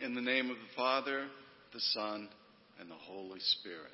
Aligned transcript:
In 0.00 0.14
the 0.14 0.22
name 0.22 0.50
of 0.50 0.56
the 0.56 0.74
Father, 0.76 1.26
the 1.74 1.80
Son, 1.92 2.26
and 2.80 2.90
the 2.90 2.94
Holy 2.94 3.38
Spirit. 3.38 3.92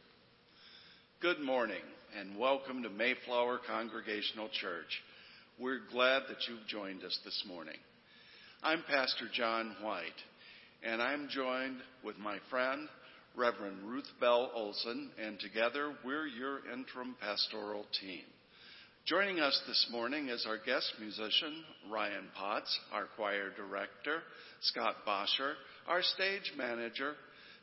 Good 1.20 1.40
morning 1.40 1.82
and 2.16 2.38
welcome 2.38 2.84
to 2.84 2.88
Mayflower 2.88 3.58
Congregational 3.66 4.48
Church. 4.50 5.02
We're 5.58 5.80
glad 5.90 6.22
that 6.28 6.46
you've 6.48 6.64
joined 6.68 7.02
us 7.02 7.18
this 7.24 7.42
morning. 7.48 7.74
I'm 8.62 8.84
Pastor 8.88 9.24
John 9.32 9.74
White, 9.82 10.06
and 10.84 11.02
I'm 11.02 11.28
joined 11.28 11.78
with 12.04 12.18
my 12.18 12.38
friend, 12.50 12.88
Reverend 13.34 13.82
Ruth 13.82 14.08
Bell 14.20 14.52
Olson, 14.54 15.10
and 15.20 15.40
together 15.40 15.92
we're 16.04 16.28
your 16.28 16.60
interim 16.72 17.16
pastoral 17.20 17.84
team. 18.00 18.22
Joining 19.06 19.38
us 19.38 19.62
this 19.68 19.86
morning 19.92 20.30
is 20.30 20.44
our 20.48 20.58
guest 20.58 20.94
musician, 20.98 21.62
Ryan 21.88 22.24
Potts, 22.36 22.76
our 22.92 23.04
choir 23.14 23.50
director, 23.56 24.18
Scott 24.62 24.96
Bosher, 25.06 25.54
our 25.86 26.02
stage 26.02 26.52
manager, 26.58 27.12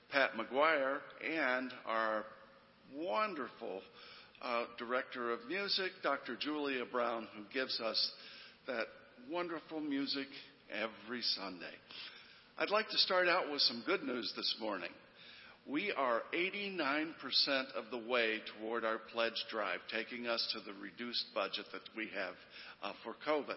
Pat 0.10 0.30
McGuire, 0.38 1.00
and 1.22 1.70
our 1.86 2.24
wonderful 2.96 3.82
uh, 4.42 4.64
director 4.78 5.34
of 5.34 5.40
music, 5.50 5.92
Dr. 6.02 6.38
Julia 6.38 6.86
Brown, 6.90 7.28
who 7.36 7.44
gives 7.54 7.78
us 7.82 8.12
that 8.68 8.86
wonderful 9.30 9.82
music 9.82 10.28
every 10.72 11.24
Sunday. 11.24 11.76
I'd 12.58 12.70
like 12.70 12.88
to 12.88 12.98
start 13.00 13.28
out 13.28 13.52
with 13.52 13.60
some 13.60 13.84
good 13.86 14.04
news 14.04 14.32
this 14.38 14.56
morning. 14.62 14.92
We 15.66 15.94
are 15.96 16.24
89% 16.34 17.14
of 17.76 17.86
the 17.90 18.00
way 18.10 18.42
toward 18.60 18.84
our 18.84 18.98
pledge 19.14 19.46
drive, 19.50 19.80
taking 19.90 20.28
us 20.28 20.46
to 20.54 20.60
the 20.60 20.74
reduced 20.78 21.24
budget 21.34 21.68
that 21.72 21.84
we 21.96 22.10
have 22.14 22.36
uh, 22.84 22.92
for 23.04 23.16
COVID. 23.26 23.56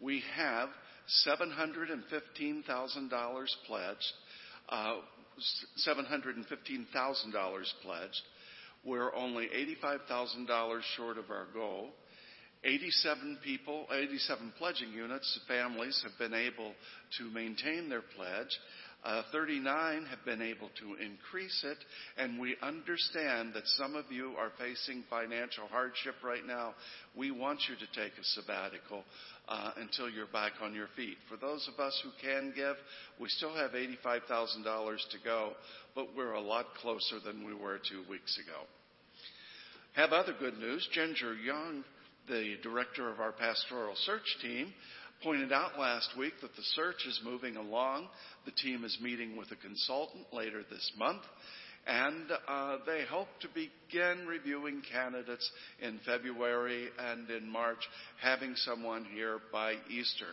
We 0.00 0.22
have 0.34 0.70
$715,000 1.28 3.46
pledged, 3.66 4.14
uh, 4.70 4.94
$715,000 5.86 7.72
pledged. 7.82 8.22
We're 8.82 9.14
only 9.14 9.50
$85,000 9.84 10.80
short 10.96 11.18
of 11.18 11.30
our 11.30 11.48
goal. 11.52 11.90
87 12.64 13.38
people, 13.42 13.86
87 13.92 14.52
pledging 14.58 14.92
units, 14.92 15.40
families 15.48 16.02
have 16.02 16.12
been 16.18 16.34
able 16.38 16.74
to 17.18 17.24
maintain 17.24 17.88
their 17.88 18.02
pledge. 18.02 18.58
Uh, 19.02 19.22
39 19.32 20.04
have 20.10 20.22
been 20.26 20.42
able 20.42 20.68
to 20.78 21.02
increase 21.02 21.64
it, 21.64 21.78
and 22.18 22.38
we 22.38 22.54
understand 22.60 23.54
that 23.54 23.66
some 23.66 23.94
of 23.96 24.04
you 24.10 24.34
are 24.38 24.52
facing 24.58 25.02
financial 25.08 25.66
hardship 25.68 26.14
right 26.22 26.46
now. 26.46 26.74
We 27.16 27.30
want 27.30 27.60
you 27.68 27.76
to 27.76 28.00
take 28.00 28.12
a 28.12 28.24
sabbatical 28.24 29.04
uh, 29.48 29.70
until 29.78 30.10
you're 30.10 30.26
back 30.26 30.52
on 30.62 30.74
your 30.74 30.88
feet. 30.96 31.16
For 31.30 31.38
those 31.38 31.66
of 31.72 31.80
us 31.80 31.98
who 32.04 32.10
can 32.20 32.52
give, 32.54 32.76
we 33.18 33.28
still 33.30 33.54
have 33.54 33.70
$85,000 33.70 34.26
to 34.64 35.18
go, 35.24 35.52
but 35.94 36.08
we're 36.14 36.34
a 36.34 36.40
lot 36.40 36.66
closer 36.82 37.20
than 37.24 37.46
we 37.46 37.54
were 37.54 37.78
two 37.78 38.04
weeks 38.10 38.38
ago. 38.38 38.66
Have 39.94 40.12
other 40.12 40.34
good 40.38 40.58
news. 40.58 40.86
Ginger 40.92 41.34
Young, 41.34 41.84
the 42.28 42.56
director 42.62 43.10
of 43.10 43.18
our 43.18 43.32
pastoral 43.32 43.94
search 43.96 44.36
team, 44.40 44.72
pointed 45.22 45.52
out 45.52 45.78
last 45.78 46.10
week 46.18 46.32
that 46.40 46.54
the 46.56 46.62
search 46.74 47.06
is 47.06 47.20
moving 47.24 47.56
along. 47.56 48.08
The 48.46 48.52
team 48.52 48.84
is 48.84 48.96
meeting 49.02 49.36
with 49.36 49.50
a 49.50 49.56
consultant 49.56 50.26
later 50.32 50.62
this 50.70 50.92
month, 50.98 51.22
and 51.86 52.26
uh, 52.48 52.78
they 52.86 53.04
hope 53.08 53.28
to 53.42 53.48
begin 53.48 54.26
reviewing 54.26 54.82
candidates 54.92 55.50
in 55.80 56.00
February 56.06 56.88
and 56.98 57.28
in 57.30 57.48
March, 57.48 57.80
having 58.22 58.54
someone 58.56 59.04
here 59.14 59.40
by 59.52 59.74
Easter. 59.90 60.32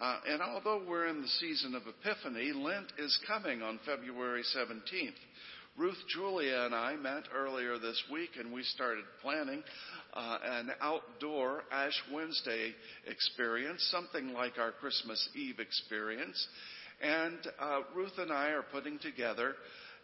Uh, 0.00 0.16
and 0.28 0.40
although 0.40 0.82
we're 0.88 1.08
in 1.08 1.20
the 1.20 1.28
season 1.28 1.74
of 1.74 1.82
Epiphany, 1.86 2.52
Lent 2.54 2.92
is 2.98 3.18
coming 3.28 3.62
on 3.62 3.78
February 3.84 4.42
17th. 4.56 5.12
Ruth, 5.76 5.98
Julia, 6.14 6.62
and 6.66 6.74
I 6.74 6.96
met 6.96 7.24
earlier 7.34 7.78
this 7.78 8.02
week, 8.12 8.30
and 8.38 8.52
we 8.52 8.62
started 8.62 9.04
planning 9.22 9.62
uh, 10.14 10.38
an 10.44 10.70
outdoor 10.80 11.62
Ash 11.72 11.98
Wednesday 12.12 12.74
experience, 13.06 13.86
something 13.90 14.32
like 14.32 14.58
our 14.58 14.72
Christmas 14.72 15.28
Eve 15.34 15.60
experience. 15.60 16.46
And 17.02 17.38
uh, 17.58 17.80
Ruth 17.94 18.18
and 18.18 18.32
I 18.32 18.48
are 18.48 18.64
putting 18.70 18.98
together 18.98 19.54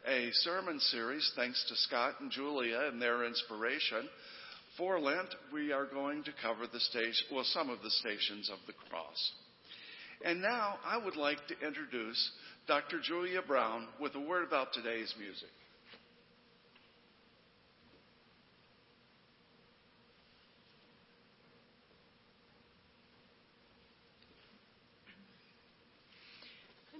a 0.08 0.28
sermon 0.32 0.78
series, 0.80 1.30
thanks 1.36 1.64
to 1.68 1.76
Scott 1.76 2.14
and 2.20 2.30
Julia 2.30 2.88
and 2.90 3.02
their 3.02 3.24
inspiration. 3.24 4.08
For 4.76 5.00
Lent, 5.00 5.34
we 5.52 5.72
are 5.72 5.86
going 5.86 6.22
to 6.24 6.30
cover 6.42 6.66
the 6.70 6.80
station, 6.80 7.26
well, 7.32 7.44
some 7.44 7.70
of 7.70 7.82
the 7.82 7.90
stations 7.90 8.50
of 8.50 8.58
the 8.66 8.74
cross. 8.88 9.32
And 10.24 10.40
now 10.40 10.76
I 10.84 10.96
would 10.96 11.16
like 11.16 11.38
to 11.48 11.66
introduce 11.66 12.30
Dr. 12.68 13.00
Julia 13.02 13.42
Brown 13.46 13.86
with 14.00 14.14
a 14.14 14.20
word 14.20 14.46
about 14.46 14.72
today's 14.72 15.14
music. 15.18 15.48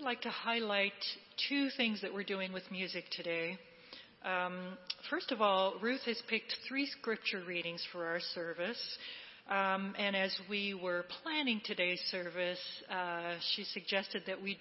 Like 0.06 0.20
to 0.20 0.31
highlight 0.31 0.93
two 1.49 1.69
things 1.76 2.00
that 2.00 2.14
we're 2.14 2.23
doing 2.23 2.53
with 2.53 2.62
music 2.70 3.03
today. 3.10 3.58
Um, 4.25 4.79
first 5.10 5.32
of 5.32 5.43
all, 5.43 5.75
Ruth 5.82 6.03
has 6.06 6.22
picked 6.29 6.55
three 6.69 6.86
scripture 6.86 7.43
readings 7.44 7.84
for 7.91 8.06
our 8.06 8.20
service. 8.32 8.79
Um, 9.51 9.96
and 9.98 10.15
as 10.15 10.32
we 10.48 10.75
were 10.75 11.06
planning 11.25 11.60
today's 11.65 12.01
service, 12.13 12.60
uh, 12.89 13.34
she 13.56 13.65
suggested 13.65 14.22
that 14.29 14.41
we 14.41 14.58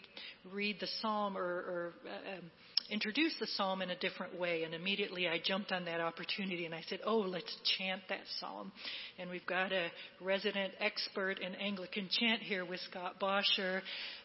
read 0.51 0.77
the 0.79 0.87
psalm 0.99 1.37
or, 1.37 1.43
or 1.43 1.93
uh, 2.07 2.37
um, 2.39 2.51
introduce 2.89 3.33
the 3.39 3.47
psalm 3.55 3.81
in 3.81 3.89
a 3.89 3.95
different 3.95 4.39
way. 4.39 4.63
And 4.63 4.73
immediately 4.73 5.27
I 5.27 5.39
jumped 5.43 5.71
on 5.71 5.85
that 5.85 5.99
opportunity 5.99 6.65
and 6.65 6.75
I 6.75 6.81
said, 6.87 6.99
oh, 7.05 7.17
let's 7.17 7.55
chant 7.77 8.01
that 8.09 8.21
psalm. 8.39 8.71
And 9.17 9.29
we've 9.29 9.45
got 9.45 9.71
a 9.71 9.87
resident 10.21 10.73
expert 10.79 11.39
in 11.39 11.55
Anglican 11.55 12.09
chant 12.11 12.41
here 12.41 12.65
with 12.65 12.79
Scott 12.89 13.19
Bosher. 13.19 13.81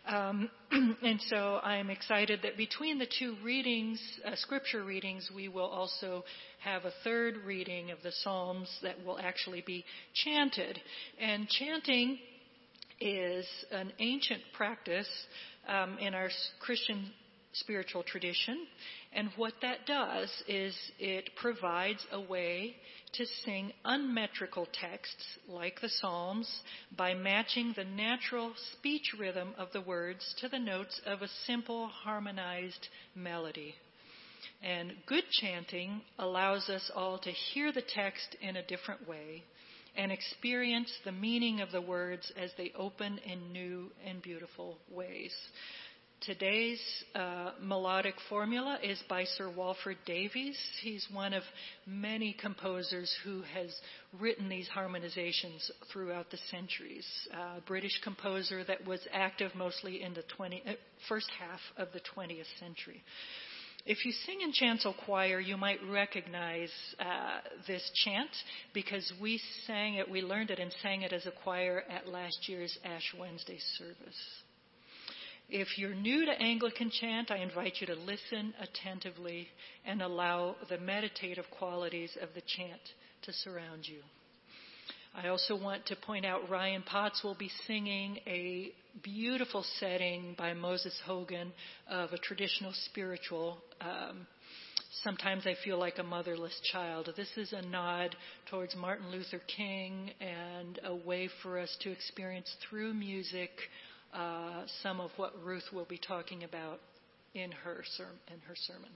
Um, 0.06 0.50
and 0.70 1.20
so 1.28 1.58
I'm 1.62 1.90
excited 1.90 2.40
that 2.42 2.56
between 2.56 2.98
the 2.98 3.08
two 3.18 3.36
readings, 3.42 4.00
uh, 4.24 4.32
scripture 4.36 4.84
readings, 4.84 5.30
we 5.34 5.48
will 5.48 5.66
also 5.66 6.24
have 6.62 6.84
a 6.84 6.92
third 7.04 7.36
reading 7.46 7.90
of 7.90 7.98
the 8.02 8.12
Psalms 8.22 8.68
that 8.82 8.96
will 9.04 9.18
actually 9.18 9.62
be 9.66 9.84
chanted. 10.14 10.78
And 11.18 11.48
chanting 11.48 12.18
is 13.00 13.46
an 13.72 13.92
ancient 13.98 14.42
practice 14.52 15.08
um, 15.66 15.96
in 15.98 16.14
our 16.14 16.28
Christian 16.60 17.10
spiritual 17.52 18.02
tradition. 18.02 18.66
And 19.12 19.30
what 19.36 19.54
that 19.62 19.86
does 19.86 20.30
is 20.46 20.76
it 20.98 21.30
provides 21.36 22.04
a 22.12 22.20
way 22.20 22.76
to 23.14 23.26
sing 23.44 23.72
unmetrical 23.84 24.66
texts 24.72 25.24
like 25.48 25.80
the 25.80 25.88
Psalms 25.88 26.48
by 26.96 27.14
matching 27.14 27.72
the 27.74 27.84
natural 27.84 28.52
speech 28.72 29.14
rhythm 29.18 29.54
of 29.58 29.68
the 29.72 29.80
words 29.80 30.34
to 30.40 30.48
the 30.48 30.58
notes 30.58 31.00
of 31.06 31.22
a 31.22 31.28
simple 31.46 31.88
harmonized 31.88 32.88
melody. 33.14 33.74
And 34.62 34.92
good 35.06 35.24
chanting 35.30 36.02
allows 36.18 36.68
us 36.68 36.90
all 36.94 37.18
to 37.18 37.30
hear 37.30 37.72
the 37.72 37.82
text 37.82 38.36
in 38.40 38.56
a 38.56 38.66
different 38.66 39.08
way 39.08 39.42
and 39.96 40.12
experience 40.12 40.92
the 41.04 41.12
meaning 41.12 41.60
of 41.60 41.72
the 41.72 41.80
words 41.80 42.30
as 42.36 42.50
they 42.56 42.72
open 42.78 43.18
in 43.18 43.52
new 43.52 43.90
and 44.06 44.22
beautiful 44.22 44.78
ways. 44.90 45.34
Today's 46.26 46.82
uh, 47.14 47.52
melodic 47.62 48.14
formula 48.28 48.78
is 48.82 49.02
by 49.08 49.24
Sir 49.24 49.48
Walford 49.48 49.96
Davies. 50.04 50.58
He's 50.82 51.06
one 51.10 51.32
of 51.32 51.42
many 51.86 52.36
composers 52.38 53.10
who 53.24 53.40
has 53.54 53.74
written 54.20 54.50
these 54.50 54.68
harmonizations 54.68 55.70
throughout 55.90 56.30
the 56.30 56.36
centuries. 56.50 57.06
Uh, 57.32 57.60
British 57.66 57.98
composer 58.04 58.62
that 58.64 58.86
was 58.86 59.00
active 59.14 59.54
mostly 59.54 60.02
in 60.02 60.12
the 60.12 60.22
20, 60.36 60.62
uh, 60.66 60.72
first 61.08 61.30
half 61.38 61.60
of 61.78 61.90
the 61.94 62.00
20th 62.14 62.44
century. 62.58 63.02
If 63.86 64.04
you 64.04 64.12
sing 64.26 64.42
in 64.42 64.52
chancel 64.52 64.94
choir, 65.06 65.40
you 65.40 65.56
might 65.56 65.78
recognize 65.88 66.70
uh, 66.98 67.38
this 67.66 67.90
chant 68.04 68.30
because 68.74 69.10
we 69.22 69.40
sang 69.66 69.94
it, 69.94 70.10
we 70.10 70.20
learned 70.20 70.50
it 70.50 70.58
and 70.58 70.70
sang 70.82 71.00
it 71.00 71.14
as 71.14 71.24
a 71.24 71.32
choir 71.42 71.82
at 71.88 72.08
last 72.08 72.46
year's 72.46 72.76
Ash 72.84 73.14
Wednesday 73.18 73.58
service. 73.78 74.42
If 75.52 75.78
you're 75.78 75.94
new 75.94 76.26
to 76.26 76.30
Anglican 76.30 76.90
chant, 76.90 77.32
I 77.32 77.38
invite 77.38 77.78
you 77.80 77.86
to 77.88 77.96
listen 77.96 78.54
attentively 78.60 79.48
and 79.84 80.00
allow 80.00 80.54
the 80.68 80.78
meditative 80.78 81.44
qualities 81.58 82.16
of 82.22 82.28
the 82.36 82.40
chant 82.40 82.80
to 83.22 83.32
surround 83.32 83.84
you. 83.88 83.98
I 85.12 85.26
also 85.26 85.60
want 85.60 85.86
to 85.86 85.96
point 85.96 86.24
out 86.24 86.48
Ryan 86.48 86.82
Potts 86.82 87.24
will 87.24 87.34
be 87.34 87.50
singing 87.66 88.18
a 88.28 88.72
beautiful 89.02 89.64
setting 89.80 90.36
by 90.38 90.54
Moses 90.54 90.94
Hogan 91.04 91.52
of 91.88 92.12
a 92.12 92.18
traditional 92.18 92.72
spiritual. 92.86 93.58
Um, 93.80 94.28
Sometimes 95.04 95.46
I 95.46 95.54
feel 95.64 95.78
like 95.78 95.98
a 95.98 96.02
motherless 96.02 96.60
child. 96.72 97.08
This 97.16 97.30
is 97.36 97.52
a 97.52 97.62
nod 97.62 98.14
towards 98.50 98.74
Martin 98.74 99.10
Luther 99.10 99.40
King 99.56 100.10
and 100.20 100.80
a 100.84 100.94
way 100.94 101.30
for 101.42 101.58
us 101.58 101.74
to 101.82 101.90
experience 101.92 102.54
through 102.68 102.92
music 102.92 103.50
uh, 104.12 104.62
some 104.82 105.00
of 105.00 105.10
what 105.16 105.32
Ruth 105.44 105.68
will 105.72 105.84
be 105.84 105.98
talking 105.98 106.44
about 106.44 106.80
in 107.34 107.52
her, 107.52 107.84
ser- 107.96 108.08
in 108.28 108.40
her 108.48 108.56
sermon. 108.56 108.90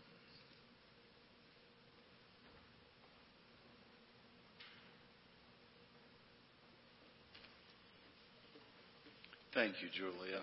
Thank 9.54 9.74
you, 9.80 9.88
Julia. 9.96 10.40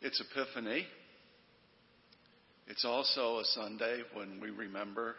It's 0.00 0.22
Epiphany. 0.30 0.86
It's 2.68 2.84
also 2.84 3.40
a 3.40 3.44
Sunday 3.46 4.02
when 4.14 4.40
we 4.40 4.50
remember 4.50 5.16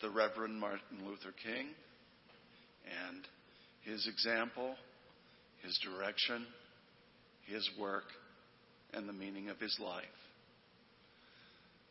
the 0.00 0.10
Reverend 0.10 0.58
Martin 0.58 0.98
Luther 1.06 1.32
King 1.44 1.68
and 3.08 3.24
his 3.82 4.08
example, 4.08 4.74
his 5.62 5.78
direction, 5.78 6.46
his 7.46 7.68
work, 7.78 8.04
and 8.92 9.08
the 9.08 9.12
meaning 9.12 9.48
of 9.48 9.58
his 9.58 9.76
life. 9.80 10.04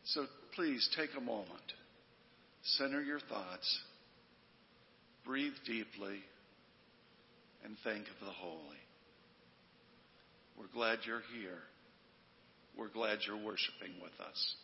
So 0.04 0.26
please 0.54 0.88
take 0.96 1.10
a 1.16 1.20
moment, 1.20 1.48
center 2.62 3.00
your 3.02 3.20
thoughts, 3.20 3.80
breathe 5.24 5.52
deeply, 5.66 6.18
and 7.64 7.76
think 7.84 8.04
of 8.06 8.26
the 8.26 8.32
holy. 8.32 8.82
We're 10.58 10.72
glad 10.74 10.98
you're 11.06 11.22
here. 11.38 11.58
We're 12.76 12.88
glad 12.88 13.18
you're 13.26 13.36
worshiping 13.36 13.94
with 14.02 14.12
us. 14.26 14.54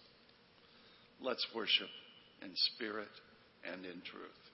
Let's 1.21 1.47
worship 1.55 1.89
in 2.43 2.51
spirit 2.75 3.09
and 3.71 3.85
in 3.85 4.01
truth. 4.03 4.48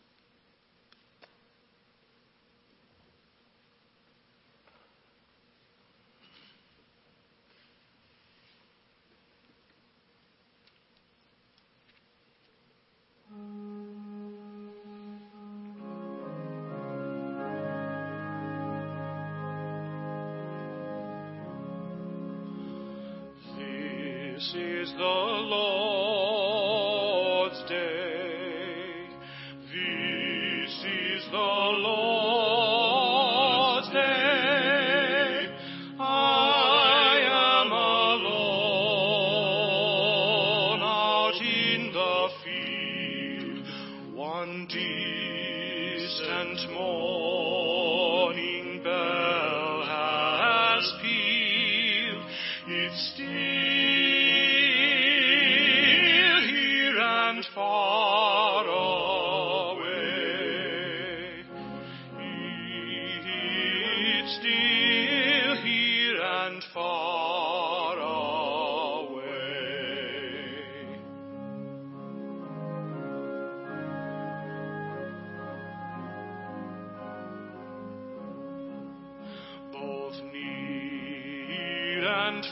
The 24.92 25.02
Lord's 25.02 26.03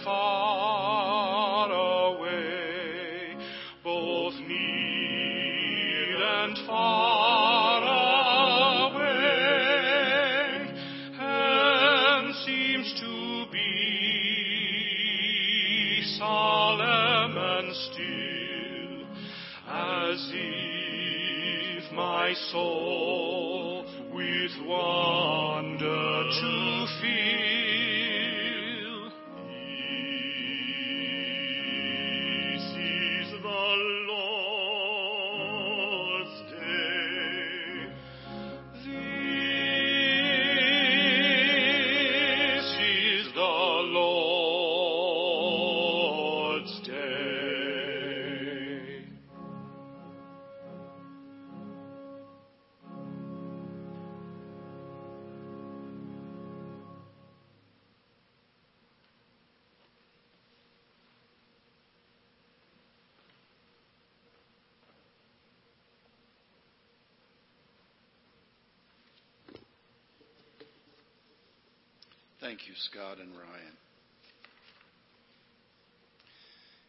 far 0.05 1.71
away, 1.71 3.37
both 3.85 4.35
near 4.47 6.17
and 6.17 6.59
far 6.67 7.83
away, 8.95 9.11
and 11.21 12.35
seems 12.45 12.95
to 13.01 13.47
be 13.53 13.73
solemn 16.19 17.37
and 17.37 17.75
still, 17.77 19.07
as 19.69 20.31
if 20.35 21.93
my 21.93 22.35
soul 22.51 23.85
with 24.13 24.53
wonder 24.67 26.23
to 26.41 26.87
Scott 72.93 73.19
and 73.19 73.33
Ryan. 73.33 73.77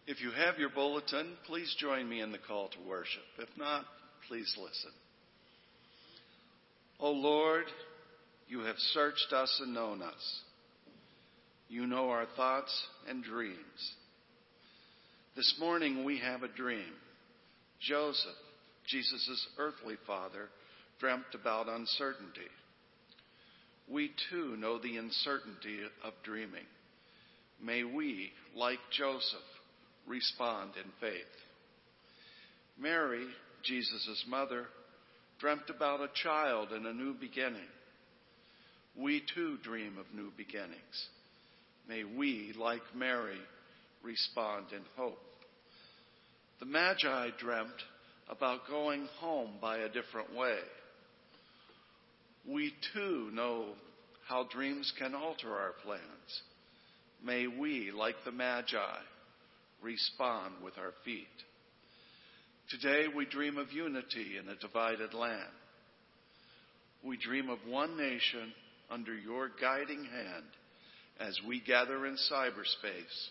If 0.05 0.21
you 0.21 0.31
have 0.31 0.57
your 0.57 0.69
bulletin, 0.69 1.33
please 1.47 1.73
join 1.79 2.09
me 2.09 2.19
in 2.21 2.31
the 2.31 2.37
call 2.37 2.67
to 2.69 2.89
worship. 2.89 3.23
If 3.39 3.49
not, 3.57 3.85
please 4.27 4.53
listen. 4.57 4.91
O 6.99 7.11
Lord, 7.11 7.65
you 8.47 8.61
have 8.61 8.75
searched 8.77 9.31
us 9.31 9.61
and 9.63 9.73
known 9.73 10.01
us. 10.01 10.41
You 11.69 11.87
know 11.87 12.09
our 12.09 12.27
thoughts 12.35 12.87
and 13.07 13.23
dreams. 13.23 13.57
This 15.35 15.55
morning 15.59 16.03
we 16.03 16.19
have 16.19 16.43
a 16.43 16.47
dream. 16.49 16.93
Joseph, 17.79 18.31
Jesus' 18.87 19.47
earthly 19.57 19.95
father, 20.05 20.49
dreamt 20.99 21.33
about 21.33 21.69
uncertainty. 21.69 22.41
We 23.89 24.11
too 24.29 24.55
know 24.57 24.79
the 24.79 24.97
uncertainty 24.97 25.79
of 26.03 26.13
dreaming. 26.23 26.65
May 27.61 27.83
we, 27.83 28.31
like 28.55 28.79
Joseph, 28.91 29.39
respond 30.07 30.71
in 30.77 30.89
faith. 30.99 31.21
Mary, 32.79 33.25
Jesus' 33.63 34.25
mother, 34.27 34.65
dreamt 35.39 35.69
about 35.69 36.01
a 36.01 36.09
child 36.21 36.71
and 36.71 36.85
a 36.85 36.93
new 36.93 37.13
beginning. 37.13 37.61
We 38.95 39.23
too 39.33 39.57
dream 39.63 39.97
of 39.97 40.05
new 40.13 40.31
beginnings. 40.37 41.07
May 41.87 42.03
we, 42.03 42.53
like 42.57 42.81
Mary, 42.95 43.39
respond 44.03 44.67
in 44.71 44.81
hope. 44.95 45.19
The 46.59 46.65
Magi 46.65 47.29
dreamt 47.39 47.71
about 48.29 48.67
going 48.69 49.07
home 49.19 49.51
by 49.61 49.79
a 49.79 49.89
different 49.89 50.33
way. 50.35 50.59
We 52.49 52.73
too 52.93 53.29
know 53.33 53.67
how 54.27 54.47
dreams 54.51 54.91
can 54.97 55.15
alter 55.15 55.53
our 55.53 55.73
plans. 55.83 56.01
May 57.23 57.47
we, 57.47 57.91
like 57.91 58.15
the 58.25 58.31
Magi, 58.31 58.97
respond 59.81 60.55
with 60.63 60.77
our 60.77 60.93
feet. 61.05 61.27
Today 62.69 63.05
we 63.13 63.25
dream 63.25 63.57
of 63.57 63.71
unity 63.71 64.37
in 64.41 64.49
a 64.49 64.55
divided 64.55 65.13
land. 65.13 65.41
We 67.03 67.17
dream 67.17 67.49
of 67.49 67.59
one 67.67 67.97
nation 67.97 68.53
under 68.89 69.15
your 69.15 69.49
guiding 69.61 70.05
hand 70.05 70.45
as 71.19 71.37
we 71.47 71.61
gather 71.61 72.05
in 72.05 72.17
cyberspace 72.31 73.29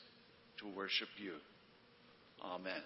to 0.58 0.76
worship 0.76 1.08
you. 1.18 1.34
Amen. 2.44 2.82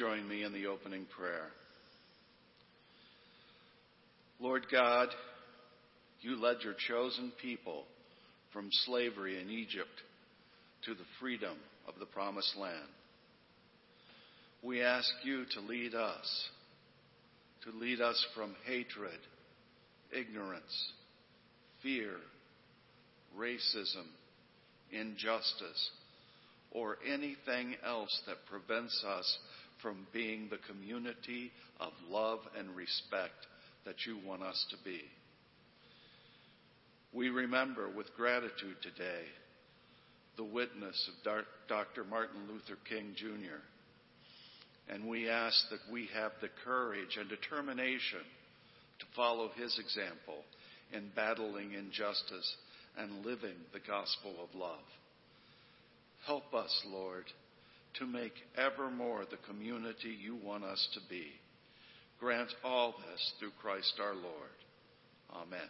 Join 0.00 0.26
me 0.26 0.44
in 0.44 0.54
the 0.54 0.66
opening 0.66 1.04
prayer. 1.14 1.48
Lord 4.40 4.64
God, 4.72 5.08
you 6.22 6.40
led 6.40 6.56
your 6.64 6.72
chosen 6.88 7.30
people 7.42 7.84
from 8.50 8.70
slavery 8.86 9.38
in 9.38 9.50
Egypt 9.50 9.90
to 10.86 10.94
the 10.94 11.04
freedom 11.20 11.54
of 11.86 11.92
the 12.00 12.06
promised 12.06 12.56
land. 12.56 12.88
We 14.62 14.80
ask 14.80 15.10
you 15.22 15.44
to 15.52 15.60
lead 15.60 15.94
us, 15.94 16.48
to 17.64 17.78
lead 17.78 18.00
us 18.00 18.26
from 18.34 18.56
hatred, 18.64 19.18
ignorance, 20.18 20.92
fear, 21.82 22.14
racism, 23.38 24.06
injustice, 24.90 25.90
or 26.70 26.96
anything 27.06 27.74
else 27.84 28.18
that 28.26 28.46
prevents 28.48 29.04
us 29.06 29.38
from 29.82 30.06
being 30.12 30.48
the 30.50 30.58
community 30.72 31.50
of 31.78 31.92
love 32.08 32.40
and 32.58 32.74
respect 32.76 33.46
that 33.84 34.06
you 34.06 34.18
want 34.26 34.42
us 34.42 34.66
to 34.70 34.76
be. 34.84 35.00
We 37.12 37.28
remember 37.28 37.88
with 37.88 38.14
gratitude 38.16 38.76
today 38.82 39.24
the 40.36 40.44
witness 40.44 41.08
of 41.08 41.44
Dr. 41.68 42.04
Martin 42.04 42.48
Luther 42.48 42.78
King 42.88 43.14
Jr. 43.16 43.60
And 44.88 45.06
we 45.06 45.28
ask 45.28 45.56
that 45.70 45.92
we 45.92 46.08
have 46.14 46.32
the 46.40 46.48
courage 46.64 47.16
and 47.18 47.28
determination 47.28 48.24
to 49.00 49.06
follow 49.16 49.50
his 49.56 49.78
example 49.78 50.44
in 50.92 51.10
battling 51.14 51.72
injustice 51.72 52.56
and 52.98 53.24
living 53.24 53.56
the 53.72 53.80
gospel 53.80 54.34
of 54.42 54.58
love. 54.58 54.78
Help 56.26 56.54
us, 56.54 56.82
Lord, 56.86 57.24
to 57.98 58.06
make 58.06 58.34
ever 58.56 58.90
more 58.90 59.24
the 59.24 59.36
community 59.48 60.16
you 60.20 60.36
want 60.36 60.64
us 60.64 60.88
to 60.94 61.00
be. 61.08 61.26
Grant 62.18 62.50
all 62.62 62.94
this 63.10 63.32
through 63.38 63.52
Christ 63.60 63.94
our 64.00 64.14
Lord. 64.14 64.50
Amen. 65.32 65.68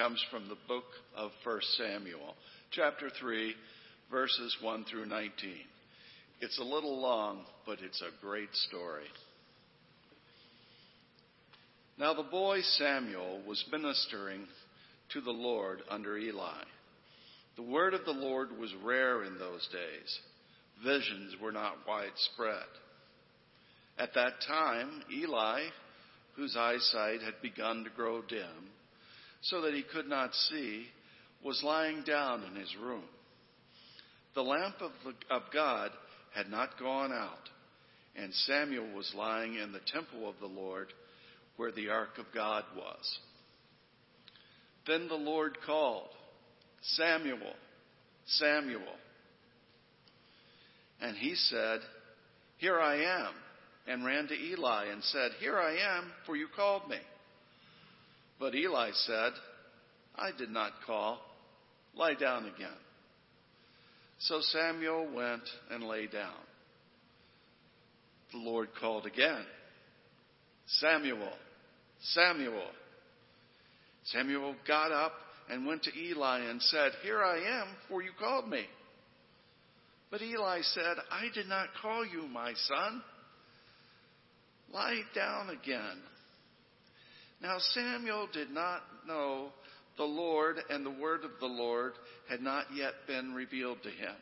Comes 0.00 0.24
from 0.30 0.48
the 0.48 0.56
book 0.66 0.86
of 1.14 1.30
1 1.44 1.60
Samuel, 1.76 2.34
chapter 2.70 3.10
3, 3.20 3.54
verses 4.10 4.56
1 4.62 4.86
through 4.90 5.04
19. 5.04 5.30
It's 6.40 6.58
a 6.58 6.64
little 6.64 7.02
long, 7.02 7.44
but 7.66 7.80
it's 7.84 8.00
a 8.00 8.24
great 8.24 8.48
story. 8.52 9.04
Now 11.98 12.14
the 12.14 12.22
boy 12.22 12.62
Samuel 12.78 13.42
was 13.46 13.62
ministering 13.70 14.46
to 15.12 15.20
the 15.20 15.32
Lord 15.32 15.82
under 15.90 16.16
Eli. 16.16 16.64
The 17.56 17.62
word 17.62 17.92
of 17.92 18.06
the 18.06 18.12
Lord 18.12 18.58
was 18.58 18.72
rare 18.82 19.24
in 19.24 19.38
those 19.38 19.68
days. 19.70 20.18
Visions 20.82 21.34
were 21.42 21.52
not 21.52 21.74
widespread. 21.86 22.70
At 23.98 24.14
that 24.14 24.32
time, 24.48 25.02
Eli, 25.14 25.64
whose 26.36 26.56
eyesight 26.56 27.20
had 27.20 27.42
begun 27.42 27.84
to 27.84 27.90
grow 27.90 28.22
dim, 28.22 28.70
so 29.42 29.62
that 29.62 29.74
he 29.74 29.82
could 29.82 30.06
not 30.06 30.34
see, 30.34 30.86
was 31.44 31.62
lying 31.62 32.02
down 32.02 32.44
in 32.44 32.54
his 32.54 32.74
room. 32.80 33.04
The 34.34 34.42
lamp 34.42 34.76
of, 34.80 34.92
the, 35.04 35.34
of 35.34 35.42
God 35.52 35.90
had 36.34 36.48
not 36.48 36.78
gone 36.78 37.12
out, 37.12 37.48
and 38.16 38.32
Samuel 38.32 38.94
was 38.94 39.12
lying 39.16 39.54
in 39.54 39.72
the 39.72 39.80
temple 39.92 40.28
of 40.28 40.36
the 40.40 40.46
Lord 40.46 40.92
where 41.56 41.72
the 41.72 41.88
ark 41.88 42.18
of 42.18 42.26
God 42.34 42.64
was. 42.76 43.18
Then 44.86 45.08
the 45.08 45.14
Lord 45.14 45.58
called, 45.66 46.08
Samuel, 46.82 47.54
Samuel. 48.26 48.80
And 51.00 51.16
he 51.16 51.34
said, 51.34 51.80
Here 52.58 52.78
I 52.78 52.96
am, 52.96 53.32
and 53.86 54.04
ran 54.04 54.28
to 54.28 54.34
Eli 54.34 54.86
and 54.86 55.02
said, 55.04 55.32
Here 55.40 55.58
I 55.58 55.98
am, 55.98 56.10
for 56.26 56.36
you 56.36 56.46
called 56.54 56.88
me. 56.88 56.98
But 58.40 58.54
Eli 58.54 58.90
said, 58.94 59.32
I 60.16 60.30
did 60.36 60.50
not 60.50 60.72
call. 60.86 61.18
Lie 61.94 62.14
down 62.14 62.46
again. 62.46 62.68
So 64.18 64.40
Samuel 64.40 65.08
went 65.14 65.42
and 65.70 65.84
lay 65.84 66.06
down. 66.06 66.34
The 68.32 68.38
Lord 68.38 68.68
called 68.80 69.06
again, 69.06 69.44
Samuel, 70.66 71.32
Samuel. 72.14 72.68
Samuel 74.04 74.54
got 74.66 74.92
up 74.92 75.12
and 75.50 75.66
went 75.66 75.82
to 75.82 75.98
Eli 75.98 76.40
and 76.48 76.62
said, 76.62 76.92
Here 77.02 77.22
I 77.22 77.38
am, 77.38 77.68
for 77.88 78.02
you 78.02 78.10
called 78.18 78.48
me. 78.48 78.64
But 80.10 80.22
Eli 80.22 80.60
said, 80.62 80.96
I 81.10 81.26
did 81.34 81.48
not 81.48 81.68
call 81.82 82.06
you, 82.06 82.28
my 82.28 82.52
son. 82.54 83.02
Lie 84.72 85.02
down 85.14 85.50
again. 85.50 85.98
Now 87.40 87.56
Samuel 87.74 88.28
did 88.32 88.50
not 88.50 88.82
know 89.06 89.48
the 89.96 90.04
Lord, 90.04 90.56
and 90.68 90.84
the 90.84 90.90
word 90.90 91.24
of 91.24 91.32
the 91.40 91.46
Lord 91.46 91.92
had 92.28 92.40
not 92.40 92.66
yet 92.74 92.92
been 93.06 93.34
revealed 93.34 93.82
to 93.82 93.90
him. 93.90 94.14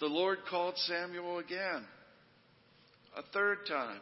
The 0.00 0.06
Lord 0.06 0.38
called 0.50 0.74
Samuel 0.78 1.38
again, 1.38 1.84
a 3.16 3.22
third 3.32 3.58
time. 3.68 4.00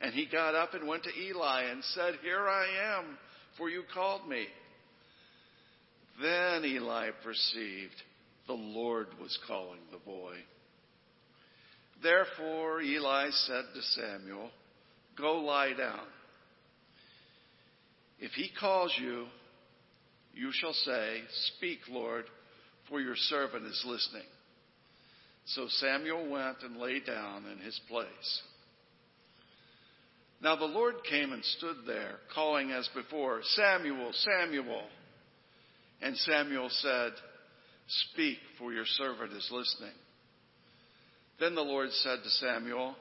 And 0.00 0.12
he 0.12 0.26
got 0.26 0.54
up 0.54 0.74
and 0.74 0.86
went 0.86 1.04
to 1.04 1.18
Eli 1.18 1.62
and 1.70 1.82
said, 1.94 2.14
Here 2.22 2.46
I 2.46 2.98
am, 2.98 3.16
for 3.56 3.70
you 3.70 3.82
called 3.94 4.28
me. 4.28 4.46
Then 6.20 6.64
Eli 6.64 7.10
perceived 7.22 7.94
the 8.46 8.54
Lord 8.54 9.06
was 9.20 9.38
calling 9.46 9.80
the 9.90 9.98
boy. 9.98 10.34
Therefore 12.02 12.82
Eli 12.82 13.30
said 13.30 13.64
to 13.74 13.82
Samuel, 13.82 14.50
Go 15.16 15.36
lie 15.36 15.72
down. 15.72 16.06
If 18.18 18.32
he 18.32 18.50
calls 18.58 18.94
you, 19.00 19.26
you 20.34 20.50
shall 20.52 20.72
say, 20.72 21.20
Speak, 21.56 21.78
Lord, 21.88 22.24
for 22.88 23.00
your 23.00 23.16
servant 23.16 23.66
is 23.66 23.82
listening. 23.86 24.26
So 25.46 25.66
Samuel 25.68 26.28
went 26.30 26.58
and 26.62 26.76
lay 26.76 27.00
down 27.00 27.44
in 27.46 27.58
his 27.58 27.78
place. 27.88 28.42
Now 30.42 30.56
the 30.56 30.64
Lord 30.64 30.96
came 31.08 31.32
and 31.32 31.44
stood 31.44 31.76
there, 31.86 32.16
calling 32.34 32.70
as 32.70 32.88
before, 32.94 33.40
Samuel, 33.42 34.12
Samuel. 34.12 34.82
And 36.02 36.16
Samuel 36.18 36.68
said, 36.70 37.12
Speak, 38.12 38.38
for 38.58 38.72
your 38.72 38.84
servant 38.84 39.32
is 39.32 39.48
listening. 39.50 39.94
Then 41.40 41.54
the 41.54 41.62
Lord 41.62 41.90
said 41.92 42.18
to 42.22 42.30
Samuel, 42.30 42.96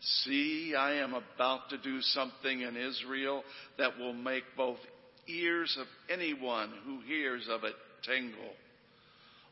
See, 0.00 0.74
I 0.76 0.94
am 0.94 1.14
about 1.14 1.70
to 1.70 1.78
do 1.78 2.00
something 2.00 2.60
in 2.60 2.76
Israel 2.76 3.42
that 3.78 3.98
will 3.98 4.12
make 4.12 4.44
both 4.56 4.78
ears 5.26 5.76
of 5.80 5.86
anyone 6.12 6.70
who 6.84 7.00
hears 7.00 7.48
of 7.50 7.64
it 7.64 7.74
tingle. 8.04 8.52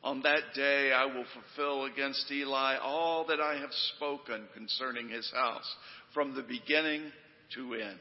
On 0.02 0.20
that 0.22 0.54
day 0.54 0.92
I 0.92 1.06
will 1.06 1.24
fulfill 1.32 1.86
against 1.86 2.30
Eli 2.30 2.76
all 2.76 3.24
that 3.26 3.40
I 3.40 3.58
have 3.58 3.72
spoken 3.96 4.44
concerning 4.54 5.08
his 5.08 5.30
house 5.34 5.74
from 6.12 6.34
the 6.34 6.42
beginning 6.42 7.10
to 7.54 7.74
end. 7.74 7.98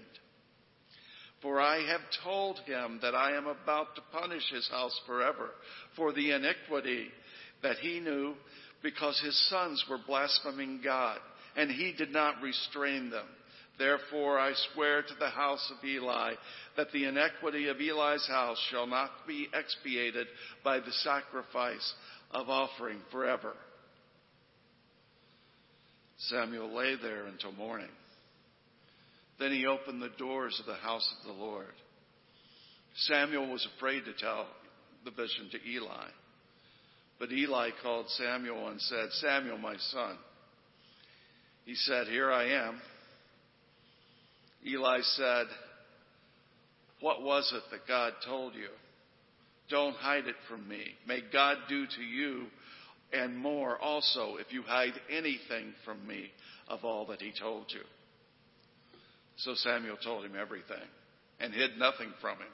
For 1.41 1.59
I 1.59 1.85
have 1.87 2.01
told 2.23 2.59
him 2.59 2.99
that 3.01 3.15
I 3.15 3.37
am 3.37 3.47
about 3.47 3.95
to 3.95 4.01
punish 4.11 4.43
his 4.53 4.67
house 4.69 4.97
forever 5.05 5.51
for 5.95 6.13
the 6.13 6.31
iniquity 6.31 7.07
that 7.61 7.77
he 7.77 7.99
knew 7.99 8.35
because 8.81 9.19
his 9.23 9.49
sons 9.49 9.83
were 9.89 9.99
blaspheming 10.05 10.81
God 10.83 11.19
and 11.55 11.69
he 11.69 11.93
did 11.97 12.11
not 12.11 12.41
restrain 12.41 13.09
them. 13.09 13.25
Therefore 13.77 14.39
I 14.39 14.53
swear 14.73 15.01
to 15.01 15.15
the 15.19 15.29
house 15.29 15.71
of 15.71 15.83
Eli 15.83 16.33
that 16.77 16.91
the 16.91 17.05
iniquity 17.05 17.67
of 17.67 17.77
Eli's 17.77 18.27
house 18.27 18.57
shall 18.69 18.87
not 18.87 19.09
be 19.27 19.47
expiated 19.53 20.27
by 20.63 20.79
the 20.79 20.91
sacrifice 21.03 21.93
of 22.31 22.49
offering 22.49 22.99
forever. 23.11 23.53
Samuel 26.17 26.73
lay 26.75 26.95
there 27.01 27.25
until 27.25 27.51
morning. 27.51 27.89
Then 29.39 29.51
he 29.51 29.65
opened 29.65 30.01
the 30.01 30.11
doors 30.17 30.57
of 30.59 30.65
the 30.65 30.75
house 30.75 31.07
of 31.19 31.27
the 31.27 31.43
Lord. 31.43 31.73
Samuel 32.95 33.51
was 33.51 33.67
afraid 33.75 34.05
to 34.05 34.13
tell 34.13 34.45
the 35.03 35.11
vision 35.11 35.49
to 35.51 35.69
Eli. 35.69 36.07
But 37.19 37.31
Eli 37.31 37.69
called 37.81 38.09
Samuel 38.09 38.67
and 38.67 38.79
said, 38.81 39.09
Samuel, 39.13 39.57
my 39.57 39.75
son. 39.77 40.17
He 41.65 41.75
said, 41.75 42.07
Here 42.07 42.31
I 42.31 42.67
am. 42.67 42.81
Eli 44.65 44.99
said, 45.01 45.45
What 46.99 47.21
was 47.21 47.51
it 47.55 47.63
that 47.71 47.87
God 47.87 48.13
told 48.25 48.55
you? 48.55 48.69
Don't 49.69 49.95
hide 49.95 50.27
it 50.27 50.35
from 50.49 50.67
me. 50.67 50.83
May 51.07 51.21
God 51.31 51.57
do 51.69 51.85
to 51.85 52.01
you 52.01 52.45
and 53.13 53.37
more 53.37 53.77
also 53.79 54.37
if 54.37 54.51
you 54.51 54.63
hide 54.63 54.93
anything 55.09 55.73
from 55.85 56.05
me 56.07 56.31
of 56.67 56.83
all 56.83 57.05
that 57.07 57.21
he 57.21 57.31
told 57.39 57.65
you. 57.69 57.81
So 59.37 59.53
Samuel 59.55 59.97
told 60.03 60.25
him 60.25 60.35
everything 60.39 60.75
and 61.39 61.53
hid 61.53 61.77
nothing 61.77 62.11
from 62.21 62.37
him. 62.37 62.47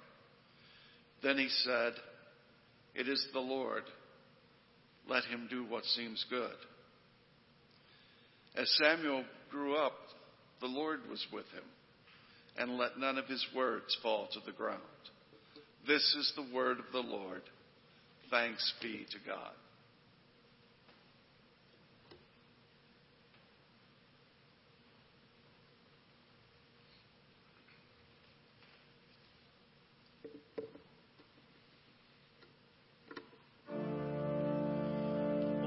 Then 1.23 1.37
he 1.37 1.49
said, 1.63 1.93
It 2.95 3.07
is 3.07 3.25
the 3.33 3.39
Lord. 3.39 3.83
Let 5.07 5.23
him 5.25 5.47
do 5.49 5.65
what 5.65 5.85
seems 5.85 6.25
good. 6.29 6.55
As 8.55 8.69
Samuel 8.81 9.23
grew 9.49 9.75
up, 9.75 9.93
the 10.59 10.67
Lord 10.67 11.01
was 11.09 11.25
with 11.31 11.45
him 11.45 11.63
and 12.57 12.77
let 12.77 12.97
none 12.97 13.17
of 13.17 13.25
his 13.25 13.45
words 13.55 13.97
fall 14.03 14.27
to 14.33 14.39
the 14.45 14.51
ground. 14.51 14.81
This 15.87 16.03
is 16.19 16.33
the 16.35 16.53
word 16.53 16.77
of 16.79 16.85
the 16.91 16.99
Lord. 16.99 17.41
Thanks 18.29 18.73
be 18.81 19.05
to 19.11 19.17
God. 19.25 19.53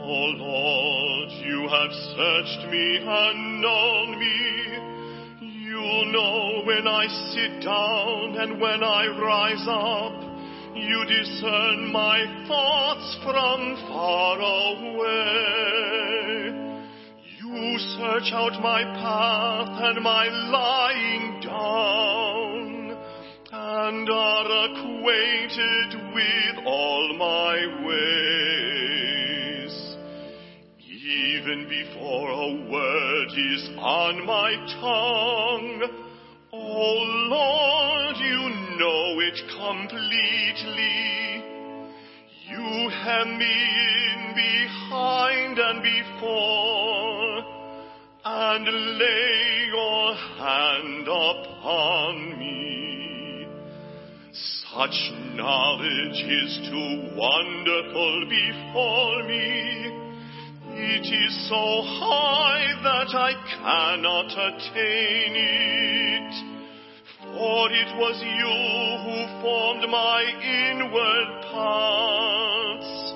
O 0.04 1.01
Lord, 1.22 1.32
you 1.46 1.68
have 1.68 1.92
searched 2.16 2.70
me 2.70 2.96
and 3.00 3.60
known 3.60 4.18
me. 4.18 4.66
You 5.40 6.10
know 6.10 6.62
when 6.64 6.88
I 6.88 7.06
sit 7.32 7.62
down 7.62 8.36
and 8.38 8.60
when 8.60 8.82
I 8.82 9.06
rise 9.06 9.66
up. 9.68 10.20
You 10.74 11.04
discern 11.04 11.92
my 11.92 12.44
thoughts 12.48 13.18
from 13.22 13.76
far 13.88 14.40
away. 14.40 15.22
You 17.40 17.78
search 17.78 18.32
out 18.32 18.60
my 18.60 18.82
path 18.82 19.82
and 19.82 20.02
my 20.02 20.28
lying 20.50 21.40
down 21.40 22.96
and 23.52 24.10
are 24.10 24.46
acquainted 24.66 25.94
with 26.14 26.66
all 26.66 27.14
my 27.16 27.86
ways. 27.86 28.51
Even 31.42 31.68
before 31.68 32.30
a 32.30 32.70
word 32.70 33.28
is 33.36 33.68
on 33.78 34.24
my 34.24 34.54
tongue, 34.80 35.82
oh 36.52 36.96
Lord, 37.32 38.16
you 38.18 38.48
know 38.78 39.18
it 39.18 39.38
completely. 39.58 40.92
You 42.48 42.90
hem 42.90 43.38
me 43.38 43.58
in 44.12 44.34
behind 44.36 45.58
and 45.58 45.82
before, 45.82 47.44
and 48.24 48.64
lay 48.98 49.66
your 49.66 50.14
hand 50.38 51.08
upon 51.08 52.38
me. 52.38 53.48
Such 54.70 55.10
knowledge 55.34 56.22
is 56.22 56.58
too 56.70 57.16
wonderful 57.16 58.26
before 58.28 59.22
me. 59.24 60.01
It 60.84 61.06
is 61.06 61.48
so 61.48 61.64
high 62.02 62.74
that 62.82 63.14
I 63.14 63.34
cannot 63.54 64.26
attain 64.26 65.32
it. 65.38 66.34
For 67.22 67.70
it 67.70 67.94
was 68.02 68.18
you 68.18 68.50
who 69.06 69.18
formed 69.40 69.86
my 69.88 70.26
inward 70.42 71.28
parts. 71.54 73.14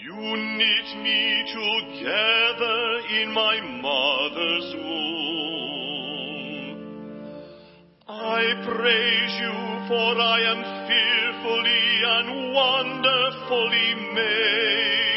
You 0.00 0.16
knit 0.16 0.96
me 1.04 1.44
together 1.52 2.80
in 3.20 3.28
my 3.36 3.60
mother's 3.84 4.74
womb. 4.80 5.44
I 8.08 8.64
praise 8.64 9.34
you, 9.44 9.56
for 9.92 10.16
I 10.24 10.40
am 10.40 10.60
fearfully 10.88 11.86
and 12.16 12.28
wonderfully 12.54 13.92
made. 14.14 15.13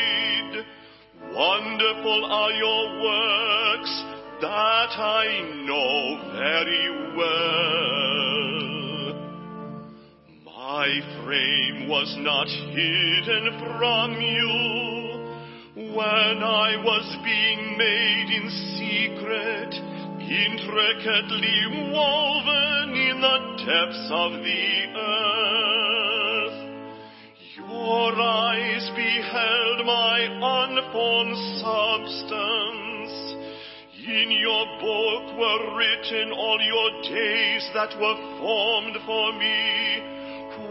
Wonderful 1.37 2.25
are 2.25 2.51
your 2.51 2.97
works 2.99 3.93
that 4.41 4.89
I 4.97 5.25
know 5.67 6.17
very 6.33 6.89
well. 7.15 8.07
My 10.45 10.89
frame 11.21 11.87
was 11.87 12.15
not 12.21 12.47
hidden 12.47 13.53
from 13.69 14.19
you 14.19 14.49
when 15.93 16.41
I 16.41 16.75
was 16.83 17.05
being 17.23 17.77
made 17.77 18.29
in 18.33 18.49
secret, 18.81 19.75
intricately 20.25 21.61
woven 21.93 22.95
in 22.95 23.21
the 23.21 23.37
depths 23.63 24.09
of 24.09 24.31
the 24.41 24.87
earth. 24.97 26.36
Your 27.69 28.15
eyes 28.21 28.89
beheld 28.95 29.85
my 29.85 30.19
unformed 30.41 31.37
substance. 31.59 33.13
In 34.07 34.31
your 34.31 34.65
book 34.79 35.35
were 35.37 35.75
written 35.75 36.31
all 36.31 36.61
your 36.61 37.01
days 37.03 37.69
that 37.73 37.99
were 37.99 38.15
formed 38.39 38.97
for 39.05 39.33
me, 39.33 39.99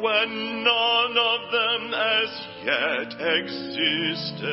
when 0.00 0.64
none 0.64 1.18
of 1.18 1.50
them 1.52 1.92
as 1.92 2.30
yet 2.64 3.12
existed. 3.36 4.46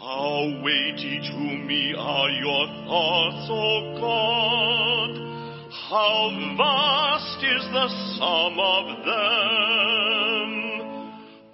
How 0.00 0.40
weighty 0.64 1.20
to 1.20 1.38
me 1.66 1.94
are 1.98 2.30
your 2.30 2.66
thoughts, 2.86 3.48
O 3.50 3.98
God! 4.00 5.33
How 5.90 6.30
vast 6.56 7.44
is 7.44 7.64
the 7.70 7.88
sum 8.16 8.58
of 8.58 9.04
them! 9.04 10.50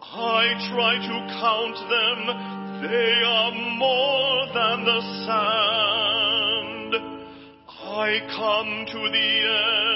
I 0.03 0.55
try 0.71 0.95
to 1.03 1.17
count 1.41 1.79
them, 1.91 2.21
they 2.81 3.15
are 3.27 3.51
more 3.77 4.47
than 4.55 4.85
the 4.85 5.01
sand. 5.27 6.93
I 7.69 8.21
come 8.37 8.87
to 8.87 9.01
the 9.11 9.33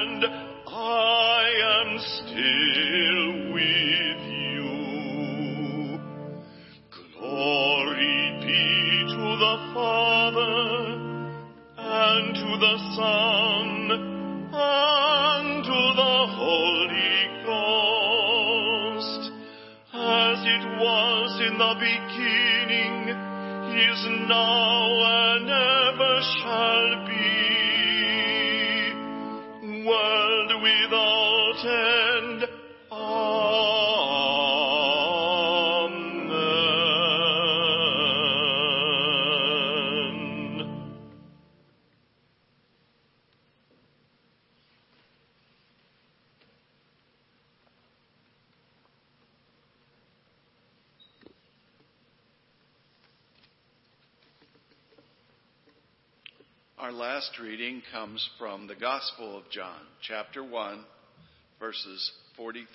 end, 0.02 0.24
I 0.66 1.44
am 1.78 1.98
still 2.18 3.54
with 3.54 4.22
you. 4.50 4.74
Glory 7.20 8.20
be 8.40 8.64
to 9.14 9.26
the 9.44 9.56
Father, 9.72 10.58
and 11.78 12.34
to 12.34 12.50
the 12.58 12.76
Son, 12.96 14.13
and 14.56 15.64
to 15.64 15.80
the 15.96 16.26
Holy 16.38 17.18
Ghost, 17.44 19.22
as 19.92 20.38
it 20.46 20.64
was 20.78 21.40
in 21.40 21.58
the 21.58 21.74
beginning, 21.78 22.96
is 23.76 24.00
now, 24.28 24.84
and 25.34 25.50
ever 25.50 26.14
shall 26.38 26.90
be, 27.06 27.24
world 29.86 30.23
last 57.14 57.38
reading 57.40 57.80
comes 57.92 58.28
from 58.40 58.66
the 58.66 58.74
Gospel 58.74 59.38
of 59.38 59.48
John, 59.48 59.78
chapter 60.02 60.42
1, 60.42 60.84
verses 61.60 62.10
43 62.36 62.66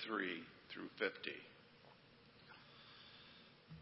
through 0.72 0.88
50. 0.98 1.12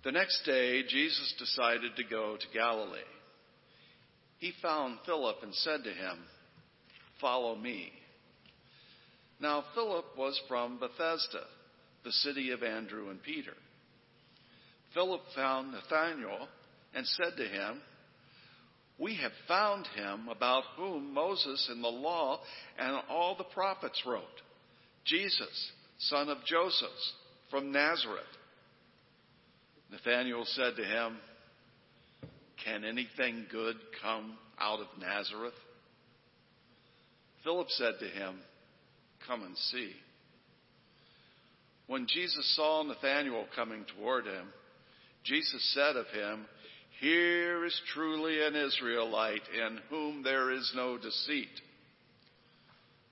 The 0.02 0.10
next 0.10 0.42
day, 0.44 0.82
Jesus 0.82 1.32
decided 1.38 1.94
to 1.94 2.02
go 2.02 2.36
to 2.36 2.58
Galilee. 2.58 2.98
He 4.38 4.52
found 4.60 4.98
Philip 5.06 5.36
and 5.44 5.54
said 5.54 5.84
to 5.84 5.90
him, 5.90 6.18
Follow 7.20 7.54
me. 7.54 7.92
Now, 9.40 9.62
Philip 9.76 10.06
was 10.16 10.40
from 10.48 10.80
Bethsaida, 10.80 11.44
the 12.02 12.10
city 12.10 12.50
of 12.50 12.64
Andrew 12.64 13.10
and 13.10 13.22
Peter. 13.22 13.54
Philip 14.92 15.20
found 15.36 15.70
Nathanael 15.70 16.48
and 16.96 17.06
said 17.06 17.36
to 17.36 17.44
him, 17.44 17.80
we 18.98 19.16
have 19.16 19.32
found 19.46 19.86
him 19.94 20.28
about 20.28 20.64
whom 20.76 21.14
Moses 21.14 21.70
in 21.72 21.80
the 21.80 21.88
law 21.88 22.40
and 22.78 23.00
all 23.08 23.36
the 23.36 23.44
prophets 23.44 24.02
wrote 24.06 24.24
Jesus, 25.04 25.72
son 25.98 26.28
of 26.28 26.38
Joseph, 26.44 26.88
from 27.50 27.72
Nazareth. 27.72 28.24
Nathanael 29.90 30.44
said 30.44 30.76
to 30.76 30.84
him, 30.84 31.16
Can 32.64 32.84
anything 32.84 33.46
good 33.50 33.76
come 34.02 34.36
out 34.60 34.80
of 34.80 34.86
Nazareth? 35.00 35.54
Philip 37.42 37.68
said 37.70 37.94
to 38.00 38.06
him, 38.06 38.40
Come 39.26 39.44
and 39.44 39.56
see. 39.56 39.92
When 41.86 42.06
Jesus 42.06 42.54
saw 42.54 42.82
Nathanael 42.82 43.46
coming 43.56 43.86
toward 43.96 44.26
him, 44.26 44.48
Jesus 45.24 45.72
said 45.74 45.96
of 45.96 46.06
him, 46.08 46.44
here 47.00 47.64
is 47.64 47.80
truly 47.94 48.44
an 48.44 48.56
Israelite 48.56 49.42
in 49.54 49.78
whom 49.88 50.22
there 50.22 50.50
is 50.50 50.72
no 50.74 50.98
deceit. 50.98 51.48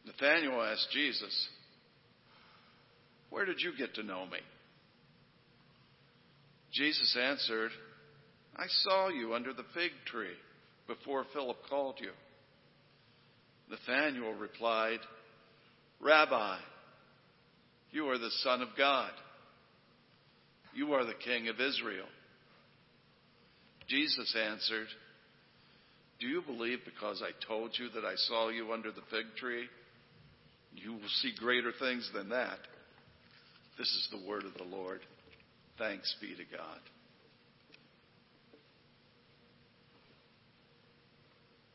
Nathanael 0.05 0.63
asked 0.63 0.91
Jesus, 0.93 1.49
Where 3.31 3.45
did 3.45 3.61
you 3.61 3.73
get 3.77 3.95
to 3.95 4.03
know 4.03 4.27
me? 4.27 4.39
Jesus 6.73 7.17
answered, 7.21 7.71
I 8.57 8.67
saw 8.69 9.09
you 9.09 9.35
under 9.35 9.53
the 9.53 9.65
fig 9.75 9.93
tree 10.07 10.35
before 10.87 11.25
Philip 11.33 11.59
called 11.69 11.97
you. 12.01 12.11
Nathanael 13.71 14.33
replied, 14.33 15.01
Rabbi, 16.01 16.59
you 17.91 18.09
are 18.09 18.19
the 18.19 18.31
Son 18.43 18.63
of 18.63 18.69
God. 18.77 19.11
You 20.75 20.93
are 20.93 21.05
the 21.05 21.15
King 21.15 21.49
of 21.49 21.61
Israel. 21.61 22.07
Jesus 23.89 24.35
answered, 24.37 24.89
Do 26.21 26.27
you 26.27 26.43
believe 26.43 26.79
because 26.85 27.23
I 27.23 27.31
told 27.47 27.71
you 27.79 27.89
that 27.95 28.05
I 28.05 28.15
saw 28.17 28.49
you 28.49 28.73
under 28.73 28.91
the 28.91 29.03
fig 29.11 29.27
tree? 29.39 29.67
You 30.75 30.93
will 30.93 31.09
see 31.23 31.33
greater 31.39 31.73
things 31.79 32.11
than 32.13 32.29
that. 32.31 32.59
This 33.79 33.89
is 33.89 34.09
the 34.11 34.29
word 34.29 34.45
of 34.45 34.55
the 34.55 34.77
Lord. 34.77 35.01
Thanks 35.79 36.15
be 36.21 36.29
to 36.29 36.57
God. 36.57 36.81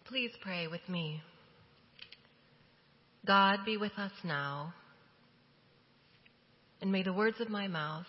Please 0.06 0.32
pray 0.42 0.68
with 0.68 0.88
me. 0.90 1.22
God 3.26 3.60
be 3.66 3.78
with 3.78 3.94
us 3.98 4.12
now, 4.24 4.74
and 6.82 6.92
may 6.92 7.04
the 7.04 7.14
words 7.14 7.40
of 7.40 7.50
my 7.50 7.68
mouth 7.68 8.08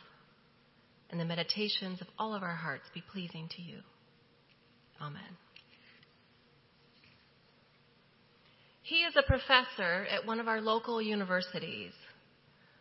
and 1.10 1.20
the 1.20 1.24
meditations 1.24 2.00
of 2.00 2.06
all 2.18 2.34
of 2.34 2.42
our 2.42 2.56
hearts 2.56 2.84
be 2.94 3.04
pleasing 3.12 3.46
to 3.56 3.62
you. 3.62 3.80
Amen. 5.02 5.22
He 8.82 8.96
is 8.98 9.14
a 9.16 9.22
professor 9.22 10.06
at 10.06 10.26
one 10.26 10.38
of 10.38 10.48
our 10.48 10.60
local 10.60 11.02
universities, 11.02 11.92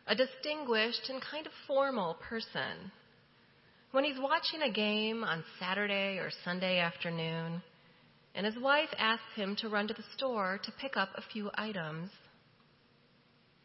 a 0.07 0.15
distinguished 0.15 1.09
and 1.09 1.21
kind 1.21 1.47
of 1.47 1.53
formal 1.67 2.17
person. 2.29 2.91
When 3.91 4.03
he's 4.03 4.19
watching 4.19 4.61
a 4.61 4.71
game 4.71 5.23
on 5.23 5.43
Saturday 5.59 6.17
or 6.17 6.29
Sunday 6.45 6.79
afternoon, 6.79 7.63
and 8.35 8.45
his 8.45 8.57
wife 8.61 8.89
asks 8.97 9.35
him 9.35 9.55
to 9.57 9.69
run 9.69 9.87
to 9.87 9.93
the 9.93 10.03
store 10.15 10.59
to 10.63 10.71
pick 10.79 10.97
up 10.97 11.09
a 11.15 11.23
few 11.33 11.49
items, 11.55 12.09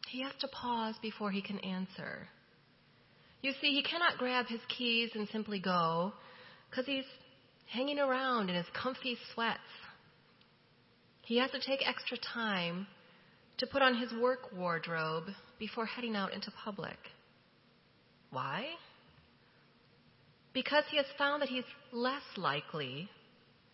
he 0.07 0.21
has 0.21 0.33
to 0.39 0.47
pause 0.47 0.95
before 1.01 1.31
he 1.31 1.41
can 1.41 1.59
answer. 1.59 2.27
You 3.41 3.51
see, 3.61 3.71
he 3.71 3.83
cannot 3.83 4.17
grab 4.17 4.47
his 4.47 4.61
keys 4.77 5.11
and 5.13 5.27
simply 5.29 5.59
go 5.59 6.13
because 6.69 6.85
he's 6.85 7.05
hanging 7.71 7.99
around 7.99 8.49
in 8.49 8.55
his 8.55 8.65
comfy 8.73 9.17
sweats. 9.33 9.59
He 11.23 11.37
has 11.37 11.51
to 11.51 11.59
take 11.59 11.87
extra 11.87 12.17
time 12.17 12.87
to 13.57 13.67
put 13.67 13.81
on 13.81 13.95
his 13.95 14.11
work 14.13 14.51
wardrobe 14.55 15.25
before 15.59 15.85
heading 15.85 16.15
out 16.15 16.33
into 16.33 16.51
public. 16.63 16.97
Why? 18.29 18.65
Because 20.53 20.83
he 20.89 20.97
has 20.97 21.05
found 21.17 21.41
that 21.41 21.49
he's 21.49 21.63
less 21.91 22.23
likely, 22.35 23.09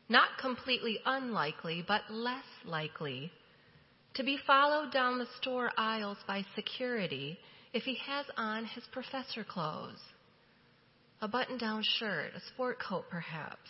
not 0.09 0.29
completely 0.39 0.99
unlikely, 1.05 1.83
but 1.87 2.01
less 2.09 2.45
likely 2.65 3.31
to 4.15 4.23
be 4.23 4.37
followed 4.45 4.91
down 4.91 5.17
the 5.17 5.27
store 5.41 5.71
aisles 5.77 6.17
by 6.27 6.45
security 6.55 7.37
if 7.73 7.83
he 7.83 7.95
has 8.05 8.25
on 8.37 8.65
his 8.65 8.83
professor 8.91 9.43
clothes, 9.43 9.99
a 11.21 11.27
button 11.27 11.57
down 11.57 11.83
shirt, 11.99 12.31
a 12.35 12.39
sport 12.53 12.77
coat 12.79 13.05
perhaps. 13.09 13.69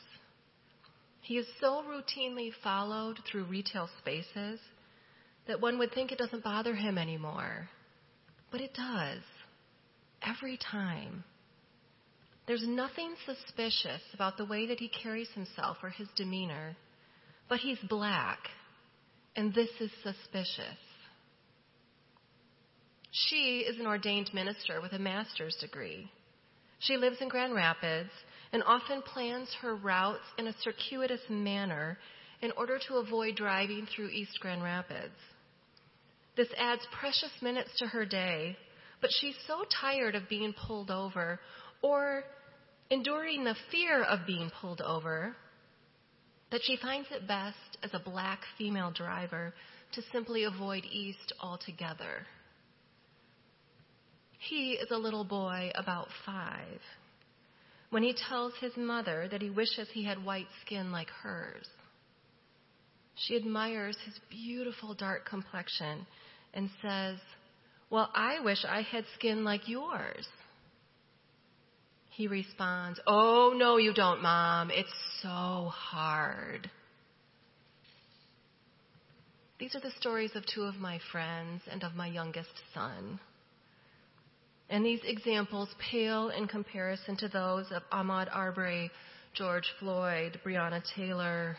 He 1.24 1.38
is 1.38 1.48
so 1.62 1.84
routinely 1.84 2.52
followed 2.62 3.18
through 3.26 3.46
retail 3.46 3.90
spaces 4.00 4.60
that 5.48 5.62
one 5.62 5.80
would 5.80 5.94
think 5.94 6.12
it 6.12 6.18
doesn't 6.18 6.44
bother 6.44 6.76
him 6.76 6.98
anymore. 6.98 7.70
But 8.52 8.60
it 8.60 8.74
does. 8.74 9.22
Every 10.22 10.58
time. 10.58 11.24
There's 12.46 12.68
nothing 12.68 13.16
suspicious 13.26 14.02
about 14.14 14.36
the 14.36 14.46
way 14.46 14.68
that 14.68 14.82
he 14.82 14.90
carries 14.90 15.30
himself 15.30 15.78
or 15.82 15.90
his 15.90 16.10
demeanor, 16.18 16.76
but 17.48 17.60
he's 17.60 17.80
black, 17.88 18.40
and 19.38 19.54
this 19.54 19.70
is 19.80 19.92
suspicious. 20.04 20.78
She 23.12 23.60
is 23.60 23.80
an 23.80 23.88
ordained 23.88 24.34
minister 24.34 24.82
with 24.82 24.92
a 24.92 25.00
master's 25.00 25.56
degree. 25.62 26.12
She 26.80 26.98
lives 26.98 27.22
in 27.22 27.30
Grand 27.30 27.54
Rapids 27.54 28.12
and 28.54 28.64
often 28.64 29.02
plans 29.02 29.50
her 29.62 29.76
routes 29.76 30.24
in 30.38 30.48
a 30.48 30.56
circuitous 30.62 31.22
manner 31.28 31.98
in 32.42 32.52
order 32.56 32.78
to 32.88 32.96
avoid 32.96 33.36
driving 33.36 33.88
through 33.88 34.10
East 34.10 34.40
Grand 34.40 34.62
Rapids. 34.62 35.16
This 36.38 36.50
adds 36.58 36.86
precious 37.00 37.32
minutes 37.42 37.72
to 37.80 37.88
her 37.88 38.06
day, 38.06 38.56
but 39.02 39.10
she's 39.20 39.36
so 39.48 39.64
tired 39.82 40.16
of 40.16 40.30
being 40.30 40.54
pulled 40.68 40.92
over 40.92 41.40
or 41.82 42.24
enduring 42.92 43.44
the 43.44 43.56
fear 43.72 44.04
of 44.04 44.28
being 44.28 44.52
pulled 44.62 44.82
over 44.82 45.36
that 46.52 46.62
she 46.64 46.78
finds 46.78 47.08
it 47.12 47.28
best 47.28 47.78
as 47.82 47.92
a 47.94 48.00
black 48.00 48.42
female 48.58 48.92
driver 48.92 49.54
to 49.94 50.02
simply 50.12 50.44
avoid 50.44 50.84
East 50.92 51.34
altogether. 51.42 52.28
He 54.38 54.74
is 54.74 54.92
a 54.92 54.98
little 54.98 55.24
boy 55.24 55.72
about 55.76 56.10
five 56.26 56.80
when 57.94 58.02
he 58.02 58.16
tells 58.28 58.54
his 58.60 58.76
mother 58.76 59.28
that 59.30 59.40
he 59.40 59.52
wishes 59.52 59.88
he 59.92 60.04
had 60.04 60.26
white 60.26 60.48
skin 60.66 60.92
like 60.92 61.10
hers. 61.22 61.68
She 63.14 63.36
admires 63.36 63.96
his 64.04 64.20
beautiful 64.32 64.96
dark 64.96 65.30
complexion 65.30 66.08
and 66.56 66.72
says, 66.82 67.20
Well, 67.92 68.10
I 68.16 68.40
wish 68.40 68.66
I 68.68 68.82
had 68.82 69.06
skin 69.14 69.44
like 69.44 69.68
yours. 69.68 70.28
He 72.10 72.26
responds, 72.26 73.00
Oh, 73.06 73.54
no, 73.56 73.78
you 73.78 73.94
don't, 73.94 74.24
Mom. 74.24 74.72
It's 74.72 74.90
so 75.22 75.70
hard. 75.72 76.72
These 79.60 79.76
are 79.76 79.82
the 79.82 79.94
stories 80.00 80.32
of 80.34 80.48
two 80.48 80.64
of 80.64 80.78
my 80.78 81.00
friends 81.12 81.62
and 81.72 81.84
of 81.84 81.94
my 81.94 82.08
youngest 82.08 82.60
son. 82.74 83.20
And 84.70 84.86
these 84.86 85.02
examples 85.04 85.70
pale 85.92 86.30
in 86.30 86.48
comparison 86.48 87.18
to 87.18 87.28
those 87.28 87.66
of 87.72 87.84
Ahmaud 87.92 88.30
Arbery, 88.34 88.90
George 89.34 89.68
Floyd, 89.80 90.40
Breonna 90.46 90.82
Taylor, 90.96 91.58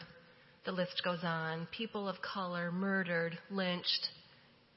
the 0.65 0.73
list 0.73 1.03
goes 1.05 1.23
on. 1.23 1.69
People 1.77 2.09
of 2.09 2.17
color 2.23 2.73
murdered, 2.73 3.39
lynched 3.51 4.09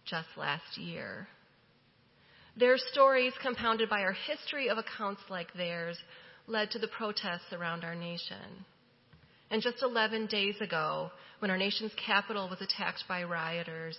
just 0.05 0.27
last 0.35 0.77
year. 0.77 1.27
Their 2.57 2.77
stories, 2.77 3.33
compounded 3.41 3.89
by 3.89 4.01
our 4.01 4.13
history 4.13 4.69
of 4.69 4.77
accounts 4.77 5.21
like 5.29 5.53
theirs, 5.53 5.97
led 6.47 6.71
to 6.71 6.79
the 6.79 6.87
protests 6.87 7.53
around 7.53 7.83
our 7.83 7.95
nation. 7.95 8.65
And 9.49 9.61
just 9.61 9.81
11 9.81 10.27
days 10.27 10.55
ago, 10.59 11.11
when 11.39 11.51
our 11.51 11.57
nation's 11.57 11.93
capital 12.03 12.49
was 12.49 12.61
attacked 12.61 13.03
by 13.07 13.23
rioters, 13.23 13.97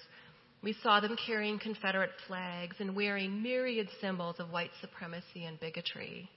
we 0.63 0.75
saw 0.83 1.01
them 1.01 1.17
carrying 1.25 1.59
Confederate 1.59 2.11
flags 2.27 2.77
and 2.81 2.97
wearing 2.97 3.43
myriad 3.43 3.89
symbols 4.01 4.37
of 4.39 4.51
white 4.51 4.73
supremacy 4.81 5.45
and 5.45 5.59
bigotry. 5.61 6.29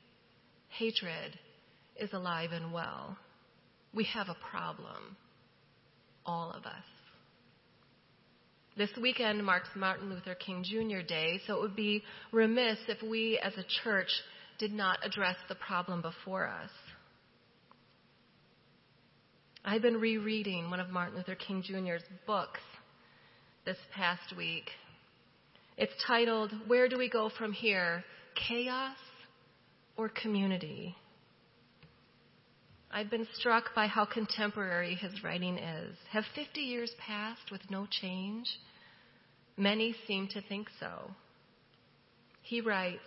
Hatred 0.70 1.38
is 2.00 2.14
alive 2.14 2.52
and 2.52 2.72
well. 2.72 3.18
We 3.94 4.04
have 4.06 4.30
a 4.30 4.38
problem. 4.50 5.18
All 6.26 6.52
of 6.52 6.66
us. 6.66 6.84
This 8.78 8.92
weekend 9.02 9.44
marks 9.44 9.70
Martin 9.76 10.10
Luther 10.10 10.36
King 10.36 10.64
Jr. 10.64 11.06
Day, 11.06 11.42
so 11.46 11.56
it 11.56 11.62
would 11.62 11.76
be 11.76 12.04
remiss 12.32 12.78
if 12.88 13.02
we 13.02 13.40
as 13.44 13.54
a 13.58 13.66
church 13.84 14.10
did 14.60 14.72
not 14.72 15.00
address 15.04 15.36
the 15.50 15.56
problem 15.56 16.02
before 16.02 16.48
us. 16.48 16.70
I've 19.66 19.82
been 19.82 19.98
rereading 20.00 20.70
one 20.70 20.80
of 20.80 20.90
Martin 20.90 21.18
Luther 21.18 21.36
King 21.36 21.64
Jr.'s 21.64 22.04
books 22.26 22.60
this 23.66 23.78
past 23.94 24.36
week. 24.36 24.70
It's 25.78 25.94
titled, 26.08 26.52
Where 26.68 26.90
Do 26.90 26.98
We 26.98 27.10
Go 27.10 27.30
From 27.38 27.54
Here? 27.54 28.04
Chaos 28.48 28.98
or 29.98 30.10
Community? 30.10 30.96
I've 32.92 33.12
been 33.12 33.28
struck 33.36 33.76
by 33.76 33.88
how 33.88 34.06
contemporary 34.06 34.96
his 34.96 35.24
writing 35.24 35.58
is. 35.58 35.96
Have 36.12 36.24
50 36.36 36.60
years 36.60 36.92
passed 37.06 37.52
with 37.52 37.62
no 37.70 37.88
change? 37.90 38.48
Many 39.58 39.96
seem 40.08 40.28
to 40.30 40.42
think 40.42 40.68
so. 40.80 41.12
He 42.42 42.62
writes 42.62 43.00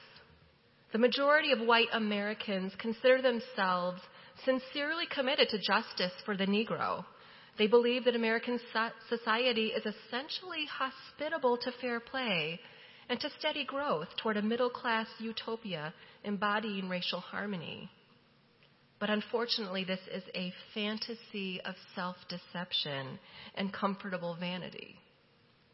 The 0.92 0.98
majority 0.98 1.50
of 1.50 1.66
white 1.66 1.88
Americans 1.92 2.72
consider 2.78 3.20
themselves 3.20 4.00
sincerely 4.44 5.04
committed 5.12 5.48
to 5.50 5.58
justice 5.58 6.12
for 6.24 6.36
the 6.36 6.46
Negro. 6.46 7.04
They 7.56 7.66
believe 7.68 8.04
that 8.04 8.16
American 8.16 8.58
society 9.08 9.68
is 9.68 9.84
essentially 9.86 10.66
hospitable 10.66 11.56
to 11.58 11.72
fair 11.80 12.00
play 12.00 12.58
and 13.08 13.20
to 13.20 13.30
steady 13.38 13.64
growth 13.64 14.08
toward 14.20 14.36
a 14.36 14.42
middle 14.42 14.70
class 14.70 15.06
utopia 15.18 15.94
embodying 16.24 16.88
racial 16.88 17.20
harmony. 17.20 17.90
But 18.98 19.10
unfortunately, 19.10 19.84
this 19.84 20.00
is 20.12 20.22
a 20.34 20.52
fantasy 20.72 21.60
of 21.64 21.74
self 21.94 22.16
deception 22.28 23.18
and 23.54 23.72
comfortable 23.72 24.36
vanity. 24.38 24.96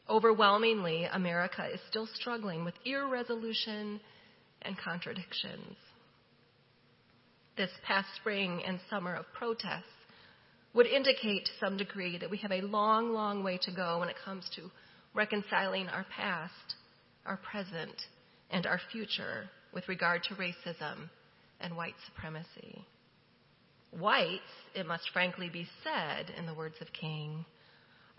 Overwhelmingly, 0.09 1.05
America 1.05 1.66
is 1.72 1.81
still 1.89 2.09
struggling 2.14 2.64
with 2.64 2.74
irresolution 2.85 4.01
and 4.62 4.76
contradictions. 4.76 5.76
This 7.57 7.70
past 7.87 8.09
spring 8.16 8.62
and 8.66 8.81
summer 8.91 9.14
of 9.14 9.26
protests 9.33 9.85
would 10.74 10.86
indicate 10.86 11.44
to 11.44 11.50
some 11.58 11.76
degree 11.76 12.18
that 12.18 12.30
we 12.30 12.36
have 12.38 12.52
a 12.52 12.60
long, 12.62 13.12
long 13.12 13.42
way 13.42 13.58
to 13.62 13.72
go 13.72 13.98
when 13.98 14.08
it 14.08 14.16
comes 14.24 14.48
to 14.54 14.70
reconciling 15.14 15.88
our 15.88 16.06
past, 16.16 16.74
our 17.26 17.38
present, 17.38 17.94
and 18.50 18.66
our 18.66 18.80
future 18.92 19.50
with 19.72 19.88
regard 19.88 20.22
to 20.24 20.34
racism 20.34 21.08
and 21.60 21.76
white 21.76 21.94
supremacy. 22.06 22.84
Whites, 23.90 24.42
it 24.74 24.86
must 24.86 25.10
frankly 25.12 25.48
be 25.48 25.66
said, 25.82 26.32
in 26.36 26.46
the 26.46 26.54
words 26.54 26.76
of 26.80 26.86
King, 26.92 27.44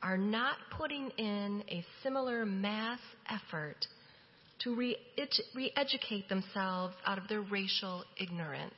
are 0.04 0.18
not 0.18 0.58
putting 0.78 1.10
in 1.12 1.64
a 1.70 1.86
similar 2.04 2.46
mass 2.46 3.00
effort 3.30 3.86
to 4.64 4.76
re 4.76 4.98
educate 5.76 6.28
themselves 6.28 6.96
out 7.06 7.18
of 7.18 7.28
their 7.28 7.42
racial 7.42 8.04
ignorance. 8.20 8.74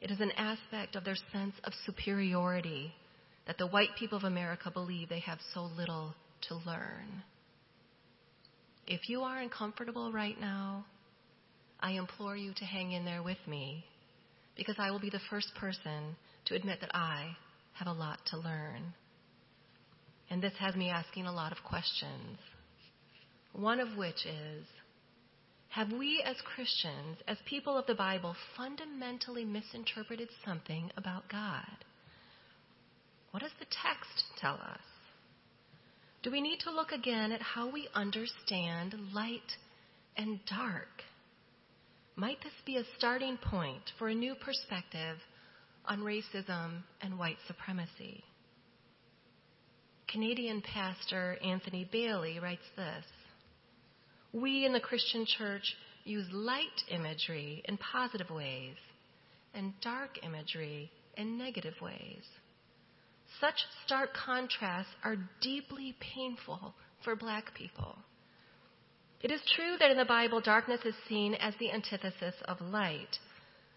It 0.00 0.10
is 0.10 0.20
an 0.20 0.32
aspect 0.32 0.94
of 0.94 1.04
their 1.04 1.16
sense 1.32 1.54
of 1.64 1.72
superiority 1.84 2.92
that 3.46 3.58
the 3.58 3.66
white 3.66 3.90
people 3.98 4.18
of 4.18 4.24
America 4.24 4.70
believe 4.70 5.08
they 5.08 5.20
have 5.20 5.38
so 5.54 5.70
little 5.76 6.14
to 6.48 6.56
learn. 6.66 7.22
If 8.86 9.08
you 9.08 9.22
are 9.22 9.40
uncomfortable 9.40 10.12
right 10.12 10.38
now, 10.40 10.84
I 11.80 11.92
implore 11.92 12.36
you 12.36 12.52
to 12.54 12.64
hang 12.64 12.92
in 12.92 13.04
there 13.04 13.22
with 13.22 13.38
me 13.46 13.84
because 14.56 14.76
I 14.78 14.90
will 14.90 15.00
be 15.00 15.10
the 15.10 15.20
first 15.30 15.52
person 15.58 16.16
to 16.46 16.54
admit 16.54 16.80
that 16.80 16.94
I 16.94 17.36
have 17.74 17.88
a 17.88 17.92
lot 17.92 18.18
to 18.30 18.38
learn. 18.38 18.94
And 20.30 20.42
this 20.42 20.54
has 20.58 20.74
me 20.74 20.88
asking 20.88 21.26
a 21.26 21.32
lot 21.32 21.52
of 21.52 21.58
questions. 21.64 22.38
One 23.52 23.80
of 23.80 23.96
which 23.96 24.26
is 24.26 24.66
have 25.68 25.92
we 25.92 26.22
as 26.24 26.36
Christians, 26.54 27.18
as 27.28 27.36
people 27.44 27.76
of 27.76 27.86
the 27.86 27.94
Bible, 27.94 28.34
fundamentally 28.56 29.44
misinterpreted 29.44 30.28
something 30.44 30.90
about 30.96 31.28
God? 31.28 31.84
What 33.30 33.42
does 33.42 33.52
the 33.58 33.66
text 33.66 34.24
tell 34.40 34.54
us? 34.54 34.80
Do 36.22 36.30
we 36.30 36.40
need 36.40 36.60
to 36.60 36.70
look 36.70 36.92
again 36.92 37.30
at 37.32 37.42
how 37.42 37.70
we 37.70 37.88
understand 37.94 38.94
light 39.12 39.52
and 40.16 40.40
dark? 40.46 40.88
Might 42.16 42.42
this 42.42 42.54
be 42.64 42.78
a 42.78 42.84
starting 42.96 43.36
point 43.36 43.82
for 43.98 44.08
a 44.08 44.14
new 44.14 44.34
perspective 44.34 45.18
on 45.84 46.00
racism 46.00 46.82
and 47.02 47.18
white 47.18 47.36
supremacy? 47.46 48.24
Canadian 50.08 50.62
pastor 50.62 51.36
Anthony 51.44 51.86
Bailey 51.92 52.38
writes 52.38 52.66
this 52.74 53.04
We 54.36 54.66
in 54.66 54.74
the 54.74 54.80
Christian 54.80 55.24
church 55.24 55.74
use 56.04 56.26
light 56.30 56.84
imagery 56.90 57.62
in 57.64 57.78
positive 57.78 58.28
ways 58.28 58.76
and 59.54 59.72
dark 59.80 60.18
imagery 60.22 60.90
in 61.16 61.38
negative 61.38 61.72
ways. 61.80 62.22
Such 63.40 63.54
stark 63.86 64.10
contrasts 64.12 64.90
are 65.02 65.16
deeply 65.40 65.96
painful 66.00 66.74
for 67.02 67.16
black 67.16 67.54
people. 67.54 67.96
It 69.22 69.30
is 69.30 69.40
true 69.54 69.76
that 69.78 69.90
in 69.90 69.96
the 69.96 70.04
Bible, 70.04 70.42
darkness 70.42 70.80
is 70.84 70.94
seen 71.08 71.34
as 71.36 71.54
the 71.58 71.72
antithesis 71.72 72.34
of 72.46 72.60
light. 72.60 73.18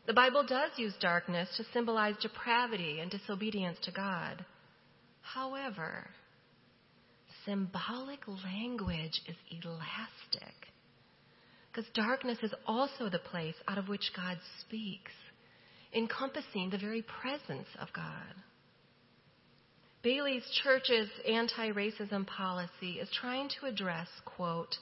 The 0.07 0.13
Bible 0.13 0.43
does 0.45 0.71
use 0.75 0.93
darkness 0.99 1.47
to 1.55 1.63
symbolize 1.71 2.15
depravity 2.21 2.99
and 2.99 3.09
disobedience 3.09 3.77
to 3.83 3.91
God. 3.91 4.43
However, 5.21 6.07
symbolic 7.49 8.19
language 8.45 9.21
is 9.27 9.35
elastic. 9.51 10.53
Because 11.71 11.89
darkness 11.95 12.37
is 12.43 12.53
also 12.67 13.09
the 13.09 13.19
place 13.19 13.55
out 13.67 13.77
of 13.79 13.87
which 13.87 14.11
God 14.15 14.37
speaks, 14.61 15.11
encompassing 15.95 16.69
the 16.69 16.77
very 16.77 17.01
presence 17.01 17.67
of 17.81 17.87
God. 17.93 18.35
Bailey's 20.03 20.43
church's 20.63 21.09
anti 21.27 21.71
racism 21.71 22.25
policy 22.25 22.99
is 23.01 23.09
trying 23.19 23.49
to 23.59 23.65
address, 23.65 24.07
quote, 24.25 24.75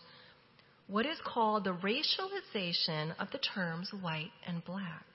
what 0.88 1.06
is 1.06 1.18
called 1.26 1.64
the 1.64 1.74
racialization 1.74 3.14
of 3.20 3.30
the 3.32 3.40
terms 3.40 3.92
white 4.02 4.32
and 4.46 4.64
black. 4.64 5.06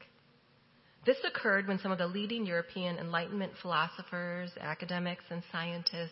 This 1.04 1.16
occurred 1.26 1.66
when 1.66 1.78
some 1.78 1.92
of 1.92 1.98
the 1.98 2.06
leading 2.06 2.46
European 2.46 2.98
Enlightenment 2.98 3.52
philosophers, 3.60 4.50
academics, 4.60 5.24
and 5.30 5.42
scientists 5.50 6.10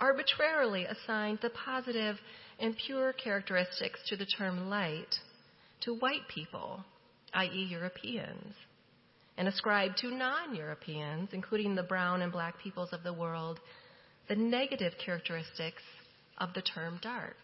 arbitrarily 0.00 0.86
assigned 0.86 1.38
the 1.42 1.50
positive 1.50 2.16
and 2.58 2.76
pure 2.86 3.12
characteristics 3.12 4.00
to 4.08 4.16
the 4.16 4.26
term 4.26 4.68
light 4.68 5.14
to 5.80 5.94
white 5.94 6.26
people, 6.28 6.84
i.e., 7.34 7.68
Europeans, 7.70 8.54
and 9.36 9.48
ascribed 9.48 9.96
to 9.98 10.14
non 10.14 10.54
Europeans, 10.54 11.30
including 11.32 11.74
the 11.74 11.82
brown 11.82 12.22
and 12.22 12.32
black 12.32 12.58
peoples 12.62 12.92
of 12.92 13.02
the 13.02 13.12
world, 13.12 13.58
the 14.28 14.36
negative 14.36 14.92
characteristics 15.04 15.82
of 16.38 16.52
the 16.54 16.62
term 16.62 16.98
dark. 17.02 17.36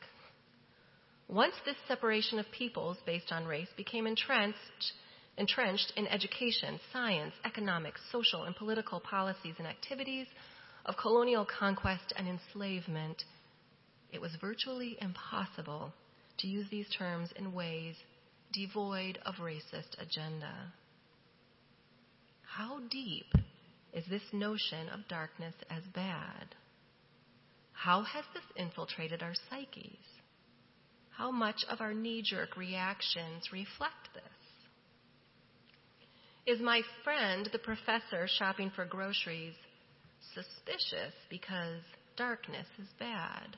Once 1.28 1.54
this 1.64 1.76
separation 1.88 2.38
of 2.38 2.46
peoples 2.52 2.96
based 3.04 3.32
on 3.32 3.46
race 3.46 3.68
became 3.76 4.07
entrenched, 4.07 4.92
entrenched 5.38 5.92
in 5.96 6.07
education, 6.07 6.78
science, 6.92 7.32
economics, 7.44 8.00
social, 8.12 8.44
and 8.44 8.54
political 8.54 9.00
policies 9.00 9.54
and 9.59 9.66
activities, 9.66 10.26
of 10.87 10.97
colonial 10.97 11.45
conquest 11.45 12.12
and 12.16 12.28
enslavement, 12.28 13.24
it 14.12 14.20
was 14.20 14.37
virtually 14.41 14.97
impossible 15.01 15.93
to 16.39 16.47
use 16.47 16.66
these 16.70 16.89
terms 16.97 17.30
in 17.37 17.53
ways 17.53 17.97
devoid 18.53 19.18
of 19.26 19.34
racist 19.37 19.99
agenda. 19.99 20.72
How 22.57 22.80
deep 22.91 23.26
is 23.93 24.05
this 24.09 24.22
notion 24.32 24.89
of 24.95 25.09
darkness 25.09 25.55
as 25.68 25.82
bad? 25.95 26.55
How 27.72 28.03
has 28.03 28.24
this 28.32 28.45
infiltrated 28.57 29.22
our 29.22 29.34
psyches? 29.51 29.99
How 31.11 31.30
much 31.30 31.64
of 31.68 31.80
our 31.80 31.93
knee 31.93 32.22
jerk 32.22 32.57
reactions 32.57 33.51
reflect 33.53 34.09
this? 34.14 34.22
Is 36.47 36.61
my 36.61 36.82
friend, 37.03 37.49
the 37.53 37.59
professor 37.59 38.28
shopping 38.28 38.70
for 38.74 38.84
groceries, 38.84 39.55
suspicious 40.34 41.14
because 41.30 41.80
darkness 42.16 42.66
is 42.78 42.88
bad. 42.98 43.56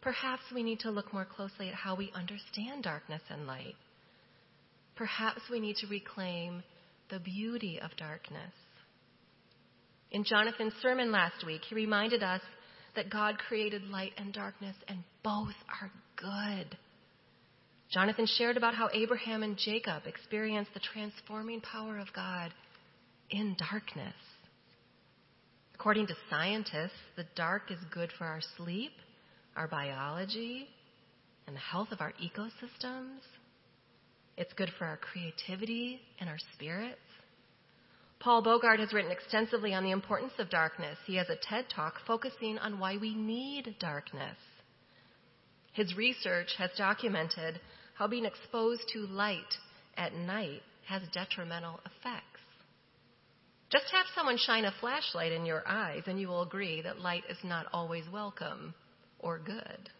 Perhaps 0.00 0.42
we 0.54 0.62
need 0.62 0.80
to 0.80 0.90
look 0.90 1.12
more 1.12 1.24
closely 1.24 1.68
at 1.68 1.74
how 1.74 1.94
we 1.94 2.12
understand 2.14 2.82
darkness 2.82 3.22
and 3.30 3.46
light. 3.46 3.76
Perhaps 4.96 5.40
we 5.50 5.60
need 5.60 5.76
to 5.76 5.86
reclaim 5.86 6.62
the 7.10 7.18
beauty 7.18 7.80
of 7.82 7.90
darkness. 7.96 8.52
In 10.10 10.24
Jonathan's 10.24 10.74
sermon 10.80 11.10
last 11.10 11.44
week, 11.46 11.62
he 11.68 11.74
reminded 11.74 12.22
us 12.22 12.42
that 12.94 13.10
God 13.10 13.38
created 13.38 13.82
light 13.90 14.12
and 14.16 14.32
darkness, 14.32 14.76
and 14.86 14.98
both 15.24 15.54
are 15.80 15.90
good. 16.16 16.76
Jonathan 17.92 18.26
shared 18.26 18.56
about 18.56 18.74
how 18.74 18.88
Abraham 18.92 19.42
and 19.42 19.56
Jacob 19.56 20.02
experienced 20.06 20.72
the 20.74 20.80
transforming 20.80 21.60
power 21.60 21.98
of 21.98 22.12
God 22.14 22.52
in 23.30 23.56
darkness. 23.58 24.14
According 25.74 26.06
to 26.06 26.14
scientists, 26.30 26.92
the 27.16 27.26
dark 27.34 27.70
is 27.70 27.78
good 27.90 28.10
for 28.16 28.24
our 28.24 28.40
sleep, 28.56 28.92
our 29.56 29.68
biology, 29.68 30.68
and 31.46 31.54
the 31.54 31.60
health 31.60 31.88
of 31.90 32.00
our 32.00 32.12
ecosystems. 32.22 33.20
It's 34.36 34.52
good 34.54 34.70
for 34.78 34.86
our 34.86 34.96
creativity 34.96 36.00
and 36.20 36.28
our 36.28 36.38
spirits. 36.54 36.98
Paul 38.20 38.42
Bogard 38.42 38.78
has 38.78 38.92
written 38.92 39.12
extensively 39.12 39.74
on 39.74 39.84
the 39.84 39.90
importance 39.90 40.32
of 40.38 40.48
darkness. 40.48 40.96
He 41.06 41.16
has 41.16 41.28
a 41.28 41.36
TED 41.36 41.66
talk 41.68 41.94
focusing 42.06 42.58
on 42.58 42.78
why 42.78 42.96
we 42.96 43.14
need 43.14 43.76
darkness. 43.78 44.38
His 45.74 45.94
research 45.96 46.54
has 46.56 46.70
documented 46.78 47.60
how 47.94 48.06
being 48.06 48.24
exposed 48.24 48.88
to 48.92 49.00
light 49.00 49.58
at 49.96 50.14
night 50.14 50.62
has 50.86 51.02
detrimental 51.12 51.80
effects. 51.84 52.33
Just 53.74 53.90
have 53.90 54.06
someone 54.14 54.38
shine 54.38 54.66
a 54.66 54.72
flashlight 54.78 55.32
in 55.32 55.44
your 55.44 55.64
eyes, 55.66 56.02
and 56.06 56.20
you 56.20 56.28
will 56.28 56.42
agree 56.42 56.80
that 56.82 57.00
light 57.00 57.24
is 57.28 57.38
not 57.42 57.66
always 57.72 58.04
welcome 58.08 58.72
or 59.18 59.40
good. 59.40 59.90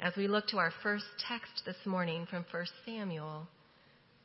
As 0.00 0.12
we 0.16 0.26
look 0.26 0.48
to 0.48 0.56
our 0.56 0.72
first 0.82 1.04
text 1.28 1.62
this 1.64 1.76
morning 1.86 2.26
from 2.28 2.44
1 2.50 2.66
Samuel, 2.84 3.46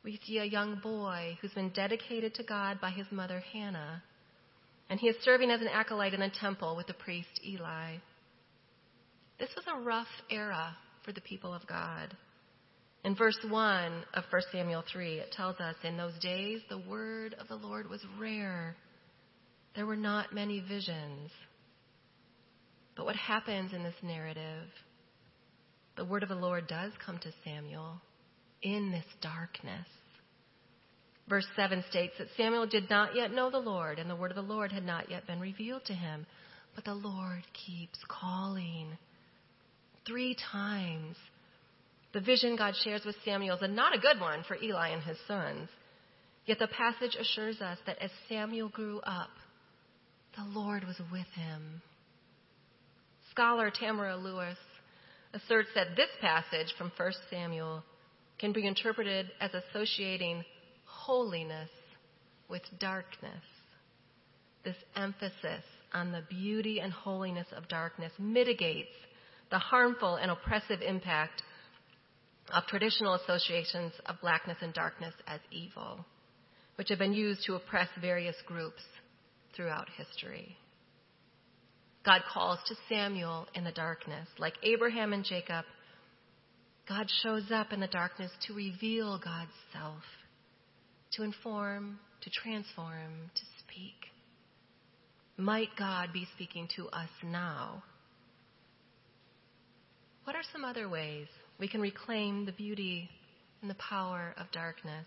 we 0.02 0.18
see 0.26 0.38
a 0.38 0.44
young 0.44 0.80
boy 0.82 1.38
who's 1.40 1.52
been 1.52 1.68
dedicated 1.68 2.34
to 2.34 2.42
God 2.42 2.80
by 2.80 2.90
his 2.90 3.06
mother 3.12 3.38
Hannah, 3.52 4.02
and 4.90 4.98
he 4.98 5.06
is 5.06 5.14
serving 5.22 5.52
as 5.52 5.60
an 5.60 5.68
acolyte 5.68 6.12
in 6.12 6.18
the 6.18 6.30
temple 6.40 6.74
with 6.74 6.88
the 6.88 6.94
priest 6.94 7.40
Eli. 7.46 7.98
This 9.38 9.50
was 9.54 9.66
a 9.68 9.80
rough 9.80 10.08
era 10.28 10.76
for 11.04 11.12
the 11.12 11.20
people 11.20 11.54
of 11.54 11.68
God. 11.68 12.16
In 13.04 13.16
verse 13.16 13.38
1 13.48 14.04
of 14.14 14.24
1 14.30 14.42
Samuel 14.52 14.84
3, 14.92 15.18
it 15.18 15.32
tells 15.32 15.58
us 15.58 15.74
in 15.82 15.96
those 15.96 16.16
days 16.20 16.60
the 16.68 16.82
word 16.88 17.34
of 17.40 17.48
the 17.48 17.56
Lord 17.56 17.90
was 17.90 18.00
rare. 18.18 18.76
There 19.74 19.86
were 19.86 19.96
not 19.96 20.32
many 20.32 20.60
visions. 20.60 21.30
But 22.96 23.06
what 23.06 23.16
happens 23.16 23.72
in 23.72 23.82
this 23.82 23.94
narrative? 24.02 24.68
The 25.96 26.04
word 26.04 26.22
of 26.22 26.28
the 26.28 26.36
Lord 26.36 26.68
does 26.68 26.92
come 27.04 27.18
to 27.18 27.32
Samuel 27.44 28.00
in 28.62 28.92
this 28.92 29.04
darkness. 29.20 29.86
Verse 31.28 31.46
7 31.56 31.84
states 31.90 32.14
that 32.18 32.28
Samuel 32.36 32.66
did 32.66 32.88
not 32.88 33.16
yet 33.16 33.32
know 33.32 33.50
the 33.50 33.58
Lord, 33.58 33.98
and 33.98 34.08
the 34.08 34.16
word 34.16 34.30
of 34.30 34.36
the 34.36 34.42
Lord 34.42 34.70
had 34.70 34.84
not 34.84 35.10
yet 35.10 35.26
been 35.26 35.40
revealed 35.40 35.84
to 35.86 35.94
him. 35.94 36.26
But 36.74 36.84
the 36.84 36.94
Lord 36.94 37.42
keeps 37.66 37.98
calling. 38.08 38.96
Three 40.06 40.36
times 40.52 41.16
the 42.12 42.20
vision 42.20 42.56
God 42.56 42.74
shares 42.82 43.04
with 43.04 43.16
Samuel 43.24 43.56
is 43.56 43.70
not 43.70 43.94
a 43.94 44.00
good 44.00 44.20
one 44.20 44.44
for 44.46 44.56
Eli 44.56 44.88
and 44.88 45.02
his 45.02 45.16
sons. 45.26 45.68
Yet 46.44 46.58
the 46.58 46.68
passage 46.68 47.16
assures 47.18 47.60
us 47.60 47.78
that 47.86 48.02
as 48.02 48.10
Samuel 48.28 48.68
grew 48.68 49.00
up, 49.00 49.30
the 50.36 50.44
Lord 50.58 50.84
was 50.84 51.00
with 51.10 51.26
him. 51.34 51.82
Scholar 53.30 53.70
Tamara 53.70 54.16
Lewis 54.16 54.58
asserts 55.32 55.68
that 55.74 55.96
this 55.96 56.10
passage 56.20 56.74
from 56.76 56.92
1 56.96 57.12
Samuel 57.30 57.82
can 58.38 58.52
be 58.52 58.66
interpreted 58.66 59.30
as 59.40 59.50
associating 59.54 60.44
holiness 60.84 61.70
with 62.48 62.62
darkness. 62.78 63.42
This 64.64 64.76
emphasis 64.96 65.64
on 65.94 66.12
the 66.12 66.22
beauty 66.28 66.80
and 66.80 66.92
holiness 66.92 67.46
of 67.56 67.68
darkness 67.68 68.12
mitigates 68.18 68.90
the 69.50 69.58
harmful 69.58 70.16
and 70.16 70.30
oppressive 70.30 70.80
impact 70.82 71.42
of 72.50 72.66
traditional 72.66 73.14
associations 73.14 73.92
of 74.06 74.20
blackness 74.20 74.58
and 74.60 74.74
darkness 74.74 75.14
as 75.26 75.40
evil, 75.50 76.04
which 76.76 76.88
have 76.88 76.98
been 76.98 77.12
used 77.12 77.44
to 77.46 77.54
oppress 77.54 77.88
various 78.00 78.36
groups 78.46 78.82
throughout 79.54 79.88
history. 79.96 80.56
God 82.04 82.22
calls 82.32 82.58
to 82.66 82.74
Samuel 82.88 83.46
in 83.54 83.64
the 83.64 83.72
darkness. 83.72 84.26
Like 84.38 84.54
Abraham 84.64 85.12
and 85.12 85.24
Jacob, 85.24 85.64
God 86.88 87.06
shows 87.22 87.44
up 87.52 87.72
in 87.72 87.80
the 87.80 87.86
darkness 87.86 88.30
to 88.46 88.54
reveal 88.54 89.18
God's 89.18 89.52
self, 89.72 90.02
to 91.12 91.22
inform, 91.22 92.00
to 92.22 92.30
transform, 92.30 93.30
to 93.34 93.42
speak. 93.60 94.10
Might 95.36 95.68
God 95.78 96.12
be 96.12 96.26
speaking 96.34 96.68
to 96.76 96.88
us 96.88 97.08
now? 97.22 97.82
What 100.24 100.36
are 100.36 100.42
some 100.52 100.64
other 100.64 100.88
ways 100.88 101.28
we 101.62 101.68
can 101.68 101.80
reclaim 101.80 102.44
the 102.44 102.50
beauty 102.50 103.08
and 103.60 103.70
the 103.70 103.76
power 103.76 104.34
of 104.36 104.50
darkness? 104.50 105.06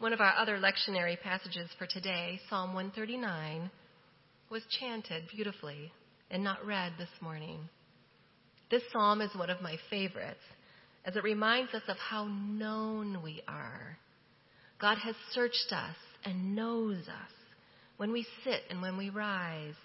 One 0.00 0.12
of 0.12 0.20
our 0.20 0.34
other 0.36 0.58
lectionary 0.58 1.16
passages 1.20 1.70
for 1.78 1.86
today, 1.86 2.40
Psalm 2.50 2.74
139, 2.74 3.70
was 4.50 4.62
chanted 4.80 5.22
beautifully 5.32 5.92
and 6.32 6.42
not 6.42 6.66
read 6.66 6.94
this 6.98 7.06
morning. 7.20 7.60
This 8.72 8.82
psalm 8.92 9.20
is 9.20 9.30
one 9.36 9.50
of 9.50 9.62
my 9.62 9.76
favorites 9.88 10.42
as 11.04 11.14
it 11.14 11.22
reminds 11.22 11.72
us 11.74 11.84
of 11.86 11.96
how 11.96 12.26
known 12.26 13.22
we 13.22 13.40
are. 13.46 13.96
God 14.80 14.98
has 14.98 15.14
searched 15.30 15.70
us 15.70 15.94
and 16.24 16.56
knows 16.56 17.06
us 17.06 17.32
when 17.98 18.10
we 18.10 18.26
sit 18.42 18.62
and 18.68 18.82
when 18.82 18.96
we 18.96 19.10
rise, 19.10 19.76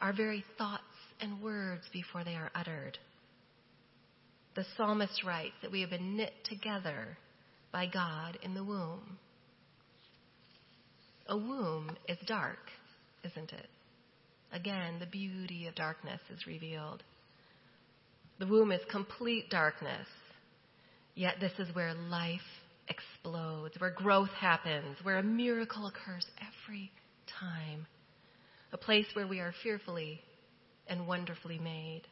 our 0.00 0.12
very 0.12 0.44
thoughts 0.58 0.82
and 1.22 1.40
words 1.40 1.84
before 1.94 2.24
they 2.24 2.34
are 2.34 2.50
uttered. 2.54 2.98
The 4.54 4.64
psalmist 4.76 5.24
writes 5.24 5.54
that 5.62 5.72
we 5.72 5.80
have 5.80 5.90
been 5.90 6.16
knit 6.16 6.32
together 6.44 7.18
by 7.72 7.86
God 7.86 8.38
in 8.42 8.54
the 8.54 8.62
womb. 8.62 9.18
A 11.28 11.36
womb 11.36 11.96
is 12.08 12.18
dark, 12.26 12.70
isn't 13.24 13.52
it? 13.52 13.66
Again, 14.52 15.00
the 15.00 15.06
beauty 15.06 15.66
of 15.66 15.74
darkness 15.74 16.20
is 16.32 16.46
revealed. 16.46 17.02
The 18.38 18.46
womb 18.46 18.70
is 18.70 18.80
complete 18.90 19.50
darkness, 19.50 20.06
yet 21.16 21.36
this 21.40 21.52
is 21.58 21.74
where 21.74 21.94
life 21.94 22.40
explodes, 22.88 23.74
where 23.78 23.90
growth 23.90 24.30
happens, 24.38 24.98
where 25.02 25.18
a 25.18 25.22
miracle 25.22 25.86
occurs 25.86 26.26
every 26.38 26.92
time. 27.40 27.86
A 28.72 28.76
place 28.76 29.06
where 29.14 29.26
we 29.26 29.40
are 29.40 29.54
fearfully 29.62 30.20
and 30.86 31.08
wonderfully 31.08 31.58
made. 31.58 32.02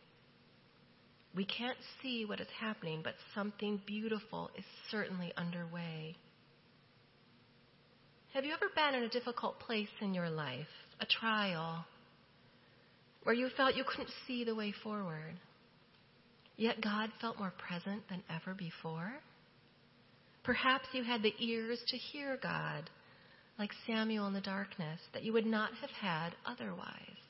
We 1.34 1.44
can't 1.46 1.78
see 2.02 2.24
what 2.24 2.40
is 2.40 2.48
happening, 2.60 3.00
but 3.02 3.14
something 3.34 3.80
beautiful 3.86 4.50
is 4.56 4.64
certainly 4.90 5.32
underway. 5.36 6.16
Have 8.34 8.44
you 8.44 8.52
ever 8.52 8.66
been 8.74 8.94
in 8.94 9.02
a 9.02 9.08
difficult 9.08 9.58
place 9.60 9.88
in 10.00 10.14
your 10.14 10.30
life, 10.30 10.66
a 11.00 11.06
trial, 11.06 11.84
where 13.22 13.34
you 13.34 13.48
felt 13.56 13.76
you 13.76 13.84
couldn't 13.84 14.10
see 14.26 14.44
the 14.44 14.54
way 14.54 14.72
forward? 14.82 15.34
Yet 16.56 16.82
God 16.82 17.10
felt 17.20 17.38
more 17.38 17.52
present 17.68 18.02
than 18.08 18.22
ever 18.28 18.54
before? 18.54 19.12
Perhaps 20.44 20.88
you 20.92 21.02
had 21.02 21.22
the 21.22 21.34
ears 21.38 21.78
to 21.88 21.96
hear 21.96 22.38
God, 22.42 22.90
like 23.58 23.70
Samuel 23.86 24.26
in 24.26 24.34
the 24.34 24.40
darkness, 24.40 25.00
that 25.14 25.22
you 25.22 25.32
would 25.32 25.46
not 25.46 25.70
have 25.80 25.90
had 25.90 26.30
otherwise. 26.44 27.22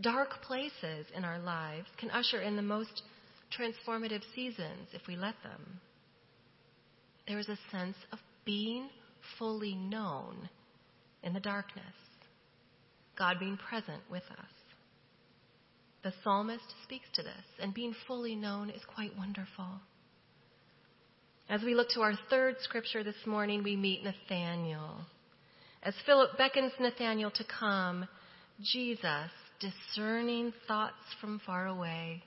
Dark 0.00 0.42
places 0.42 1.06
in 1.16 1.24
our 1.24 1.40
lives 1.40 1.88
can 1.98 2.10
usher 2.10 2.40
in 2.40 2.54
the 2.56 2.62
most 2.62 3.02
transformative 3.58 4.22
seasons 4.34 4.88
if 4.92 5.02
we 5.08 5.16
let 5.16 5.34
them. 5.42 5.80
There 7.26 7.38
is 7.38 7.48
a 7.48 7.58
sense 7.70 7.96
of 8.12 8.18
being 8.44 8.88
fully 9.38 9.74
known 9.74 10.48
in 11.22 11.34
the 11.34 11.40
darkness, 11.40 11.84
God 13.18 13.36
being 13.40 13.56
present 13.56 14.02
with 14.10 14.22
us. 14.30 14.46
The 16.04 16.12
psalmist 16.22 16.64
speaks 16.84 17.08
to 17.14 17.22
this, 17.22 17.44
and 17.60 17.74
being 17.74 17.94
fully 18.06 18.36
known 18.36 18.70
is 18.70 18.82
quite 18.94 19.16
wonderful. 19.18 19.80
As 21.50 21.62
we 21.62 21.74
look 21.74 21.88
to 21.90 22.02
our 22.02 22.14
third 22.30 22.56
scripture 22.60 23.02
this 23.02 23.26
morning, 23.26 23.64
we 23.64 23.74
meet 23.74 24.04
Nathanael. 24.04 25.00
As 25.82 25.94
Philip 26.06 26.38
beckons 26.38 26.72
Nathanael 26.78 27.32
to 27.32 27.44
come, 27.58 28.06
Jesus, 28.62 29.30
discerning 29.60 30.52
thoughts 30.66 30.94
from 31.20 31.40
far 31.44 31.66
away, 31.66 32.22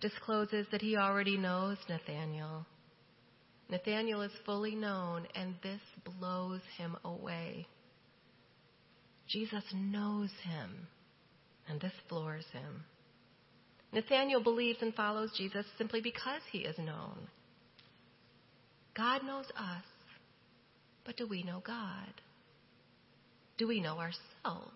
discloses 0.00 0.66
that 0.70 0.82
he 0.82 0.96
already 0.96 1.36
knows 1.36 1.76
Nathanael. 1.88 2.66
Nathanael 3.68 4.22
is 4.22 4.32
fully 4.46 4.74
known, 4.74 5.26
and 5.34 5.54
this 5.62 5.80
blows 6.04 6.60
him 6.76 6.96
away. 7.04 7.66
Jesus 9.28 9.64
knows 9.74 10.30
him, 10.42 10.86
and 11.68 11.80
this 11.80 11.92
floors 12.08 12.46
him. 12.52 12.84
Nathanael 13.92 14.42
believes 14.42 14.78
and 14.80 14.94
follows 14.94 15.32
Jesus 15.36 15.66
simply 15.76 16.00
because 16.00 16.42
he 16.50 16.58
is 16.58 16.78
known. 16.78 17.28
God 18.96 19.22
knows 19.24 19.46
us, 19.56 19.84
but 21.04 21.16
do 21.16 21.26
we 21.26 21.42
know 21.42 21.62
God? 21.64 22.12
Do 23.56 23.66
we 23.66 23.80
know 23.80 23.98
ourselves? 23.98 24.72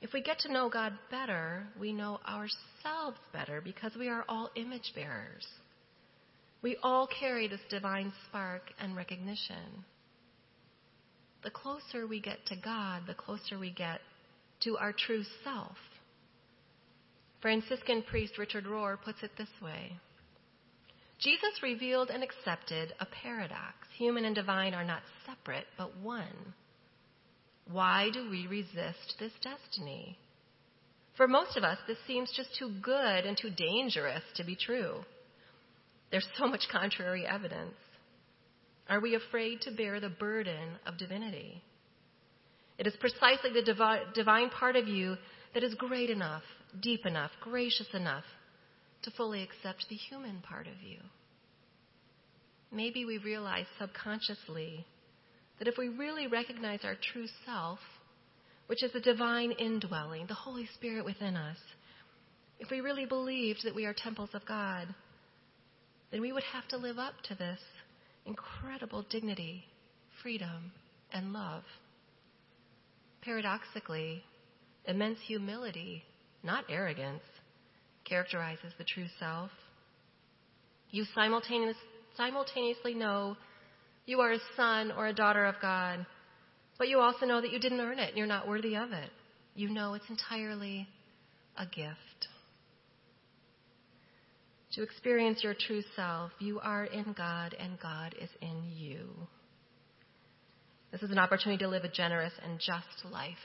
If 0.00 0.12
we 0.12 0.22
get 0.22 0.38
to 0.40 0.52
know 0.52 0.68
God 0.68 0.92
better, 1.10 1.66
we 1.78 1.92
know 1.92 2.20
ourselves 2.26 3.18
better 3.32 3.60
because 3.60 3.92
we 3.98 4.08
are 4.08 4.24
all 4.28 4.50
image 4.54 4.92
bearers. 4.94 5.46
We 6.62 6.76
all 6.82 7.08
carry 7.08 7.48
this 7.48 7.60
divine 7.68 8.12
spark 8.28 8.62
and 8.80 8.96
recognition. 8.96 9.84
The 11.42 11.50
closer 11.50 12.06
we 12.06 12.20
get 12.20 12.44
to 12.46 12.56
God, 12.56 13.02
the 13.06 13.14
closer 13.14 13.58
we 13.58 13.70
get 13.70 14.00
to 14.60 14.76
our 14.76 14.92
true 14.92 15.22
self. 15.44 15.76
Franciscan 17.40 18.02
priest 18.02 18.38
Richard 18.38 18.64
Rohr 18.64 19.00
puts 19.00 19.22
it 19.22 19.30
this 19.38 19.48
way 19.62 19.92
Jesus 21.20 21.62
revealed 21.62 22.10
and 22.10 22.22
accepted 22.22 22.92
a 23.00 23.06
paradox. 23.06 23.74
Human 23.96 24.24
and 24.24 24.34
divine 24.34 24.74
are 24.74 24.84
not 24.84 25.02
separate, 25.26 25.66
but 25.76 25.96
one. 25.96 26.54
Why 27.70 28.10
do 28.12 28.30
we 28.30 28.46
resist 28.46 29.14
this 29.18 29.32
destiny? 29.42 30.18
For 31.16 31.28
most 31.28 31.56
of 31.56 31.64
us, 31.64 31.78
this 31.86 31.98
seems 32.06 32.32
just 32.34 32.56
too 32.58 32.70
good 32.82 33.26
and 33.26 33.36
too 33.36 33.50
dangerous 33.50 34.22
to 34.36 34.44
be 34.44 34.56
true. 34.56 35.00
There's 36.10 36.28
so 36.38 36.46
much 36.46 36.68
contrary 36.70 37.26
evidence. 37.26 37.74
Are 38.88 39.00
we 39.00 39.14
afraid 39.14 39.60
to 39.62 39.70
bear 39.70 40.00
the 40.00 40.08
burden 40.08 40.78
of 40.86 40.96
divinity? 40.96 41.62
It 42.78 42.86
is 42.86 42.96
precisely 43.00 43.52
the 43.52 43.62
divi- 43.62 44.12
divine 44.14 44.48
part 44.50 44.76
of 44.76 44.88
you 44.88 45.16
that 45.52 45.64
is 45.64 45.74
great 45.74 46.08
enough 46.08 46.44
deep 46.80 47.06
enough, 47.06 47.30
gracious 47.40 47.88
enough 47.94 48.24
to 49.02 49.10
fully 49.10 49.42
accept 49.42 49.86
the 49.88 49.96
human 49.96 50.40
part 50.40 50.66
of 50.66 50.82
you. 50.82 50.98
Maybe 52.70 53.04
we 53.04 53.18
realize 53.18 53.66
subconsciously 53.78 54.84
that 55.58 55.68
if 55.68 55.76
we 55.78 55.88
really 55.88 56.26
recognize 56.26 56.80
our 56.84 56.96
true 57.12 57.26
self, 57.46 57.78
which 58.66 58.82
is 58.82 58.92
the 58.92 59.00
divine 59.00 59.52
indwelling, 59.52 60.26
the 60.26 60.34
Holy 60.34 60.68
Spirit 60.74 61.04
within 61.04 61.36
us, 61.36 61.58
if 62.58 62.70
we 62.70 62.80
really 62.80 63.06
believed 63.06 63.60
that 63.64 63.74
we 63.74 63.86
are 63.86 63.94
temples 63.94 64.30
of 64.34 64.46
God, 64.46 64.88
then 66.10 66.20
we 66.20 66.32
would 66.32 66.44
have 66.52 66.66
to 66.68 66.76
live 66.76 66.98
up 66.98 67.14
to 67.24 67.34
this 67.34 67.60
incredible 68.26 69.04
dignity, 69.10 69.64
freedom, 70.22 70.72
and 71.12 71.32
love. 71.32 71.62
Paradoxically, 73.22 74.22
immense 74.86 75.18
humility 75.26 76.04
not 76.42 76.64
arrogance, 76.68 77.22
characterizes 78.04 78.72
the 78.78 78.84
true 78.84 79.06
self. 79.18 79.50
You 80.90 81.04
simultaneous, 81.14 81.76
simultaneously 82.16 82.94
know 82.94 83.36
you 84.08 84.20
are 84.20 84.32
a 84.32 84.38
son 84.56 84.90
or 84.90 85.06
a 85.06 85.12
daughter 85.12 85.44
of 85.44 85.56
God, 85.60 86.06
but 86.78 86.88
you 86.88 86.98
also 86.98 87.26
know 87.26 87.42
that 87.42 87.52
you 87.52 87.60
didn't 87.60 87.80
earn 87.80 87.98
it 87.98 88.08
and 88.08 88.16
you're 88.16 88.26
not 88.26 88.48
worthy 88.48 88.74
of 88.74 88.90
it. 88.92 89.10
You 89.54 89.68
know 89.68 89.92
it's 89.92 90.08
entirely 90.08 90.88
a 91.58 91.66
gift. 91.66 92.28
To 94.72 94.82
experience 94.82 95.44
your 95.44 95.54
true 95.54 95.82
self, 95.94 96.30
you 96.38 96.58
are 96.60 96.86
in 96.86 97.14
God 97.16 97.54
and 97.58 97.78
God 97.80 98.14
is 98.18 98.30
in 98.40 98.62
you. 98.74 99.10
This 100.90 101.02
is 101.02 101.10
an 101.10 101.18
opportunity 101.18 101.62
to 101.64 101.68
live 101.68 101.84
a 101.84 101.90
generous 101.90 102.32
and 102.42 102.58
just 102.58 103.12
life 103.12 103.36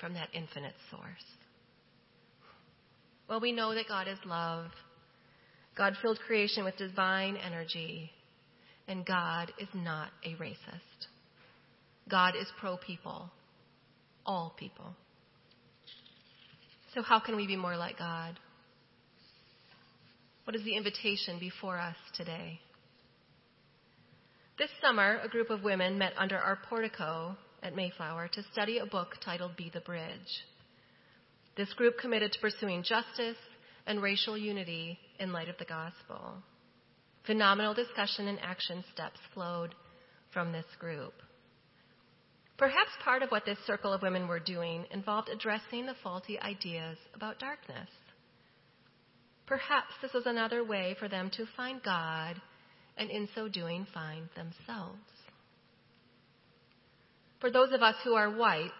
from 0.00 0.14
that 0.14 0.28
infinite 0.32 0.74
source. 0.90 1.02
Well, 3.28 3.40
we 3.40 3.52
know 3.52 3.74
that 3.74 3.88
God 3.88 4.08
is 4.08 4.18
love. 4.24 4.70
God 5.76 5.92
filled 6.00 6.20
creation 6.26 6.64
with 6.64 6.78
divine 6.78 7.36
energy. 7.36 8.13
And 8.86 9.06
God 9.06 9.52
is 9.58 9.68
not 9.74 10.10
a 10.24 10.34
racist. 10.40 11.08
God 12.08 12.34
is 12.38 12.46
pro 12.60 12.76
people, 12.76 13.30
all 14.26 14.54
people. 14.58 14.94
So, 16.94 17.02
how 17.02 17.18
can 17.18 17.36
we 17.36 17.46
be 17.46 17.56
more 17.56 17.76
like 17.76 17.98
God? 17.98 18.38
What 20.44 20.54
is 20.54 20.64
the 20.64 20.76
invitation 20.76 21.38
before 21.40 21.78
us 21.78 21.96
today? 22.14 22.60
This 24.58 24.70
summer, 24.80 25.18
a 25.24 25.28
group 25.28 25.50
of 25.50 25.64
women 25.64 25.98
met 25.98 26.12
under 26.16 26.38
our 26.38 26.58
portico 26.68 27.36
at 27.62 27.74
Mayflower 27.74 28.28
to 28.28 28.42
study 28.52 28.78
a 28.78 28.86
book 28.86 29.16
titled 29.24 29.56
Be 29.56 29.70
the 29.72 29.80
Bridge. 29.80 30.44
This 31.56 31.72
group 31.72 31.98
committed 31.98 32.32
to 32.32 32.38
pursuing 32.40 32.82
justice 32.82 33.38
and 33.86 34.02
racial 34.02 34.36
unity 34.36 34.98
in 35.18 35.32
light 35.32 35.48
of 35.48 35.56
the 35.58 35.64
gospel. 35.64 36.34
Phenomenal 37.26 37.72
discussion 37.72 38.28
and 38.28 38.38
action 38.42 38.84
steps 38.92 39.18
flowed 39.32 39.74
from 40.30 40.52
this 40.52 40.66
group. 40.78 41.14
Perhaps 42.58 42.90
part 43.02 43.22
of 43.22 43.30
what 43.30 43.46
this 43.46 43.58
circle 43.66 43.92
of 43.92 44.02
women 44.02 44.28
were 44.28 44.38
doing 44.38 44.84
involved 44.90 45.28
addressing 45.28 45.86
the 45.86 45.94
faulty 46.02 46.38
ideas 46.40 46.98
about 47.14 47.38
darkness. 47.38 47.88
Perhaps 49.46 49.94
this 50.02 50.12
was 50.12 50.26
another 50.26 50.62
way 50.62 50.96
for 50.98 51.08
them 51.08 51.30
to 51.36 51.46
find 51.56 51.82
God 51.82 52.40
and 52.96 53.10
in 53.10 53.28
so 53.34 53.48
doing 53.48 53.86
find 53.92 54.28
themselves. 54.36 54.98
For 57.40 57.50
those 57.50 57.72
of 57.72 57.82
us 57.82 57.96
who 58.04 58.14
are 58.14 58.30
white, 58.30 58.70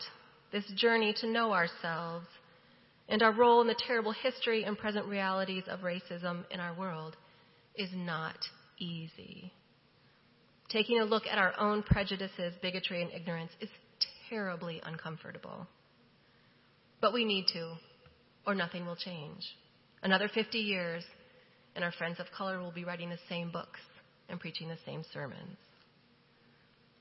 this 0.53 0.64
journey 0.76 1.14
to 1.20 1.26
know 1.26 1.53
ourselves 1.53 2.26
and 3.09 3.22
our 3.22 3.32
role 3.32 3.61
in 3.61 3.66
the 3.66 3.74
terrible 3.86 4.12
history 4.12 4.64
and 4.64 4.78
present 4.78 5.07
realities 5.07 5.64
of 5.66 5.80
racism 5.80 6.45
in 6.51 6.61
our 6.61 6.74
world 6.74 7.16
is 7.77 7.91
not 7.95 8.37
easy. 8.79 9.53
Taking 10.68 11.01
a 11.01 11.05
look 11.05 11.25
at 11.31 11.39
our 11.39 11.59
own 11.59 11.83
prejudices, 11.83 12.55
bigotry, 12.62 13.03
and 13.03 13.12
ignorance 13.12 13.53
is 13.61 13.68
terribly 14.29 14.81
uncomfortable. 14.85 15.66
But 17.01 17.12
we 17.12 17.25
need 17.25 17.47
to, 17.53 17.75
or 18.47 18.55
nothing 18.55 18.87
will 18.87 18.97
change. 18.97 19.45
Another 20.03 20.29
50 20.29 20.59
years, 20.59 21.05
and 21.75 21.85
our 21.85 21.93
friends 21.93 22.18
of 22.20 22.27
color 22.37 22.61
will 22.61 22.72
be 22.72 22.85
writing 22.85 23.11
the 23.11 23.18
same 23.29 23.51
books 23.51 23.81
and 24.29 24.41
preaching 24.41 24.68
the 24.68 24.79
same 24.87 25.05
sermons. 25.12 25.57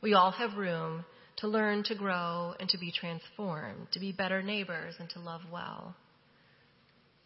We 0.01 0.13
all 0.13 0.32
have 0.32 0.57
room 0.57 1.05
to 1.38 1.47
learn 1.47 1.84
to 1.84 1.95
grow 1.95 2.53
and 2.59 2.67
to 2.69 2.78
be 2.78 2.91
transformed, 2.91 3.88
to 3.93 3.99
be 3.99 4.11
better 4.11 4.41
neighbors 4.41 4.95
and 4.99 5.09
to 5.11 5.19
love 5.19 5.41
well. 5.51 5.95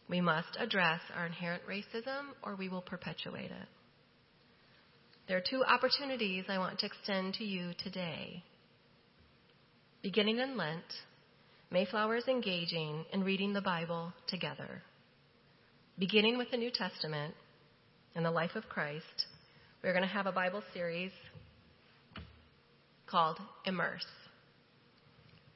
We 0.10 0.22
must 0.22 0.58
address 0.60 1.02
our 1.16 1.26
inherent 1.26 1.64
racism 1.68 2.28
or 2.42 2.56
we 2.56 2.70
will 2.70 2.82
perpetuate 2.82 3.52
it. 3.52 3.68
There 5.28 5.38
are 5.38 5.44
two 5.48 5.64
opportunities 5.66 6.46
I 6.48 6.58
want 6.58 6.80
to 6.80 6.86
extend 6.86 7.34
to 7.36 7.44
you 7.44 7.72
today. 7.84 8.44
Beginning 10.02 10.40
in 10.40 10.56
Lent, 10.56 10.86
Mayflower 11.70 12.16
is 12.16 12.28
engaging 12.30 13.04
in 13.12 13.26
reading 13.26 13.52
the 13.52 13.62
Bible 13.62 14.14
together. 14.28 14.82
Beginning 16.00 16.38
with 16.38 16.50
the 16.50 16.56
New 16.56 16.72
Testament 16.72 17.34
and 18.16 18.24
the 18.24 18.32
life 18.32 18.56
of 18.56 18.70
Christ, 18.70 19.26
we're 19.84 19.92
going 19.92 20.04
to 20.04 20.08
have 20.08 20.28
a 20.28 20.32
Bible 20.32 20.64
series 20.74 21.12
called 23.06 23.38
Immerse. 23.66 24.06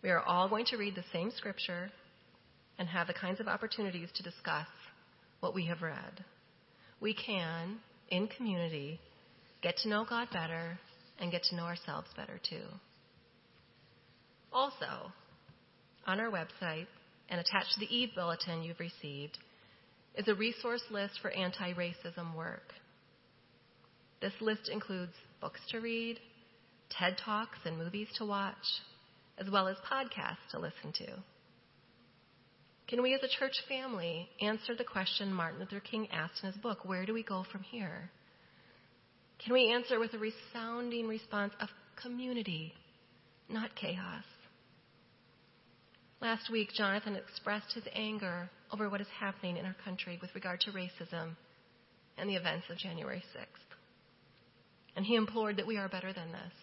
We 0.03 0.09
are 0.09 0.19
all 0.19 0.49
going 0.49 0.65
to 0.65 0.77
read 0.77 0.95
the 0.95 1.05
same 1.13 1.31
scripture 1.31 1.91
and 2.81 2.89
have 2.89 3.05
the 3.05 3.13
kinds 3.13 3.39
of 3.39 3.47
opportunities 3.47 4.09
to 4.15 4.23
discuss 4.23 4.65
what 5.39 5.53
we 5.53 5.67
have 5.67 5.83
read. 5.83 6.25
We 6.99 7.13
can, 7.13 7.77
in 8.09 8.27
community, 8.27 8.99
get 9.61 9.77
to 9.83 9.87
know 9.87 10.03
God 10.03 10.29
better 10.33 10.79
and 11.19 11.31
get 11.31 11.43
to 11.43 11.55
know 11.55 11.65
ourselves 11.65 12.07
better 12.17 12.39
too. 12.49 12.65
Also, 14.51 15.11
on 16.07 16.19
our 16.19 16.31
website 16.31 16.87
and 17.29 17.39
attached 17.39 17.71
to 17.75 17.79
the 17.79 17.95
Eve 17.95 18.09
bulletin 18.15 18.63
you've 18.63 18.79
received 18.79 19.37
is 20.15 20.27
a 20.27 20.33
resource 20.33 20.83
list 20.89 21.19
for 21.21 21.29
anti 21.29 21.73
racism 21.73 22.35
work. 22.35 22.73
This 24.21 24.33
list 24.41 24.69
includes 24.69 25.13
books 25.39 25.61
to 25.69 25.81
read, 25.81 26.17
TED 26.89 27.15
Talks 27.23 27.59
and 27.63 27.77
movies 27.77 28.07
to 28.17 28.25
watch, 28.25 28.55
as 29.37 29.51
well 29.51 29.67
as 29.67 29.77
podcasts 29.87 30.49
to 30.49 30.57
listen 30.57 30.91
to. 30.93 31.23
Can 32.91 33.01
we 33.01 33.13
as 33.13 33.23
a 33.23 33.39
church 33.39 33.55
family 33.69 34.27
answer 34.41 34.75
the 34.75 34.83
question 34.83 35.33
Martin 35.33 35.61
Luther 35.61 35.79
King 35.79 36.09
asked 36.11 36.43
in 36.43 36.51
his 36.51 36.61
book, 36.61 36.83
Where 36.83 37.05
do 37.05 37.13
we 37.13 37.23
go 37.23 37.45
from 37.49 37.63
here? 37.63 38.11
Can 39.39 39.53
we 39.53 39.71
answer 39.71 39.97
with 39.97 40.13
a 40.13 40.17
resounding 40.17 41.07
response 41.07 41.53
of 41.61 41.69
community, 42.03 42.73
not 43.47 43.75
chaos? 43.75 44.25
Last 46.19 46.51
week, 46.51 46.73
Jonathan 46.73 47.15
expressed 47.15 47.73
his 47.73 47.85
anger 47.95 48.49
over 48.73 48.89
what 48.89 48.99
is 48.99 49.07
happening 49.17 49.55
in 49.55 49.65
our 49.65 49.77
country 49.85 50.19
with 50.21 50.35
regard 50.35 50.59
to 50.59 50.71
racism 50.71 51.37
and 52.17 52.29
the 52.29 52.35
events 52.35 52.65
of 52.69 52.77
January 52.77 53.23
6th. 53.33 53.75
And 54.97 55.05
he 55.05 55.15
implored 55.15 55.55
that 55.55 55.67
we 55.67 55.77
are 55.77 55.87
better 55.87 56.11
than 56.11 56.33
this. 56.33 56.53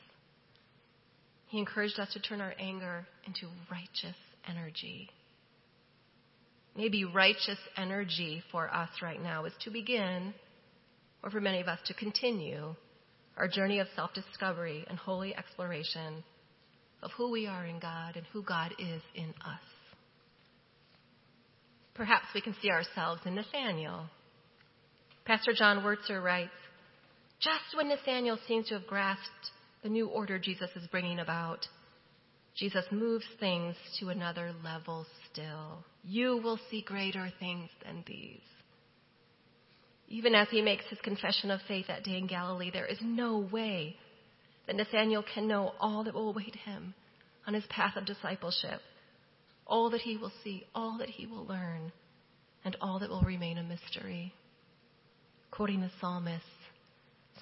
He 1.46 1.58
encouraged 1.58 1.98
us 1.98 2.12
to 2.12 2.20
turn 2.20 2.42
our 2.42 2.54
anger 2.60 3.06
into 3.26 3.46
righteous 3.70 4.18
energy. 4.46 5.08
Maybe 6.78 7.04
righteous 7.04 7.58
energy 7.76 8.40
for 8.52 8.72
us 8.72 8.88
right 9.02 9.20
now 9.20 9.46
is 9.46 9.52
to 9.64 9.70
begin, 9.70 10.32
or 11.24 11.30
for 11.30 11.40
many 11.40 11.60
of 11.60 11.66
us 11.66 11.80
to 11.86 11.94
continue, 11.94 12.76
our 13.36 13.48
journey 13.48 13.80
of 13.80 13.88
self 13.96 14.14
discovery 14.14 14.84
and 14.88 14.96
holy 14.96 15.34
exploration 15.36 16.22
of 17.02 17.10
who 17.16 17.32
we 17.32 17.48
are 17.48 17.66
in 17.66 17.80
God 17.80 18.14
and 18.14 18.24
who 18.32 18.44
God 18.44 18.74
is 18.78 19.02
in 19.16 19.30
us. 19.44 19.60
Perhaps 21.94 22.26
we 22.32 22.40
can 22.40 22.54
see 22.62 22.70
ourselves 22.70 23.22
in 23.26 23.34
Nathaniel. 23.34 24.04
Pastor 25.24 25.54
John 25.54 25.82
Wurtzer 25.82 26.22
writes 26.22 26.52
Just 27.40 27.76
when 27.76 27.88
Nathaniel 27.88 28.38
seems 28.46 28.68
to 28.68 28.74
have 28.74 28.86
grasped 28.86 29.50
the 29.82 29.88
new 29.88 30.06
order 30.06 30.38
Jesus 30.38 30.70
is 30.76 30.86
bringing 30.92 31.18
about, 31.18 31.66
Jesus 32.58 32.84
moves 32.90 33.24
things 33.38 33.76
to 34.00 34.08
another 34.08 34.52
level 34.64 35.06
still. 35.30 35.84
You 36.02 36.40
will 36.42 36.58
see 36.70 36.82
greater 36.82 37.32
things 37.38 37.70
than 37.84 38.02
these. 38.04 38.40
Even 40.08 40.34
as 40.34 40.48
he 40.50 40.60
makes 40.60 40.84
his 40.86 40.98
confession 41.00 41.52
of 41.52 41.60
faith 41.68 41.86
that 41.86 42.02
day 42.02 42.16
in 42.18 42.26
Galilee, 42.26 42.70
there 42.72 42.86
is 42.86 42.98
no 43.00 43.46
way 43.52 43.96
that 44.66 44.74
Nathaniel 44.74 45.24
can 45.34 45.46
know 45.46 45.72
all 45.78 46.02
that 46.04 46.14
will 46.14 46.30
await 46.30 46.56
him 46.56 46.94
on 47.46 47.54
his 47.54 47.64
path 47.66 47.96
of 47.96 48.06
discipleship, 48.06 48.80
all 49.66 49.90
that 49.90 50.00
he 50.00 50.16
will 50.16 50.32
see, 50.42 50.64
all 50.74 50.98
that 50.98 51.10
he 51.10 51.26
will 51.26 51.46
learn, 51.46 51.92
and 52.64 52.76
all 52.80 52.98
that 52.98 53.10
will 53.10 53.22
remain 53.22 53.58
a 53.58 53.62
mystery. 53.62 54.32
Quoting 55.52 55.80
the 55.80 55.90
psalmist, 56.00 56.44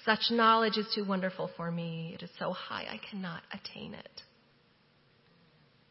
such 0.05 0.29
knowledge 0.29 0.77
is 0.77 0.85
too 0.93 1.05
wonderful 1.05 1.49
for 1.57 1.71
me. 1.71 2.11
It 2.13 2.23
is 2.23 2.29
so 2.37 2.51
high 2.51 2.83
I 2.83 2.99
cannot 3.09 3.41
attain 3.51 3.93
it. 3.93 4.21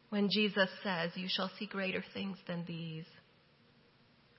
When 0.09 0.29
Jesus 0.29 0.69
says, 0.83 1.11
You 1.15 1.27
shall 1.29 1.51
see 1.59 1.65
greater 1.65 2.03
things 2.13 2.37
than 2.47 2.63
these, 2.65 3.05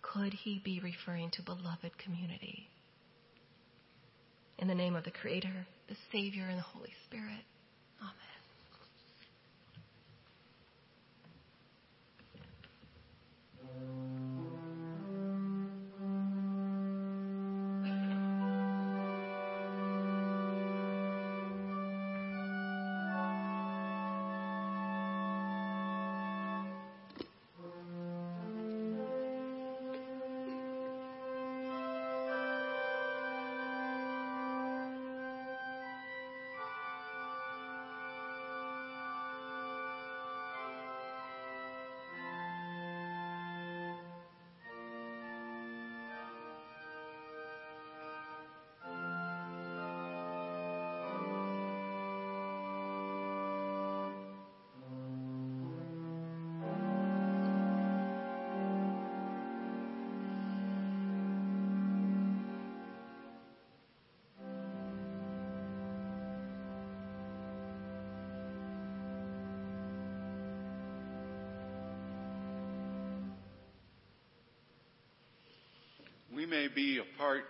could 0.00 0.32
he 0.32 0.60
be 0.64 0.80
referring 0.80 1.30
to 1.32 1.42
beloved 1.42 1.98
community? 2.02 2.68
In 4.58 4.66
the 4.66 4.74
name 4.74 4.96
of 4.96 5.04
the 5.04 5.10
Creator, 5.10 5.66
the 5.88 5.96
Savior, 6.10 6.46
and 6.48 6.58
the 6.58 6.62
Holy 6.62 6.92
Spirit. 7.06 7.44
Amen. 8.00 8.38
We 14.14 14.17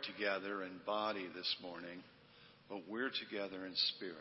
together 0.02 0.62
in 0.62 0.72
body 0.86 1.26
this 1.34 1.56
morning, 1.62 2.02
but 2.68 2.82
we're 2.88 3.10
together 3.10 3.64
in 3.66 3.72
spirit. 3.96 4.14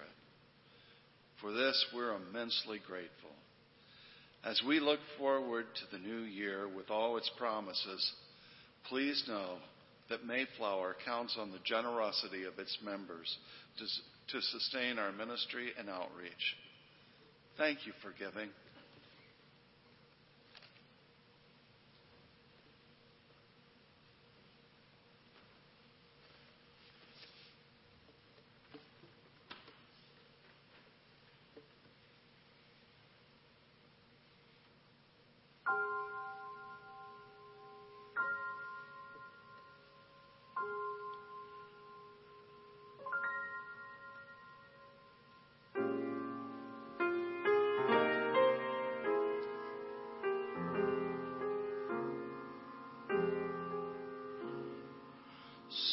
For 1.42 1.52
this, 1.52 1.86
we're 1.94 2.16
immensely 2.16 2.80
grateful. 2.86 3.32
As 4.44 4.62
we 4.66 4.80
look 4.80 5.00
forward 5.18 5.66
to 5.76 5.98
the 5.98 6.04
new 6.04 6.22
year 6.22 6.68
with 6.68 6.90
all 6.90 7.18
its 7.18 7.30
promises, 7.38 8.14
Please 8.90 9.22
know 9.28 9.58
that 10.10 10.26
Mayflower 10.26 10.96
counts 11.06 11.38
on 11.38 11.52
the 11.52 11.60
generosity 11.66 12.46
of 12.46 12.58
its 12.58 12.78
members 12.84 13.38
to, 13.78 13.86
to 14.34 14.42
sustain 14.42 14.98
our 14.98 15.12
ministry 15.12 15.72
and 15.78 15.90
outreach. 15.90 16.56
Thank 17.58 17.86
you 17.86 17.92
for 18.02 18.14
giving. 18.18 18.50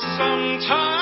Sometimes 0.00 0.99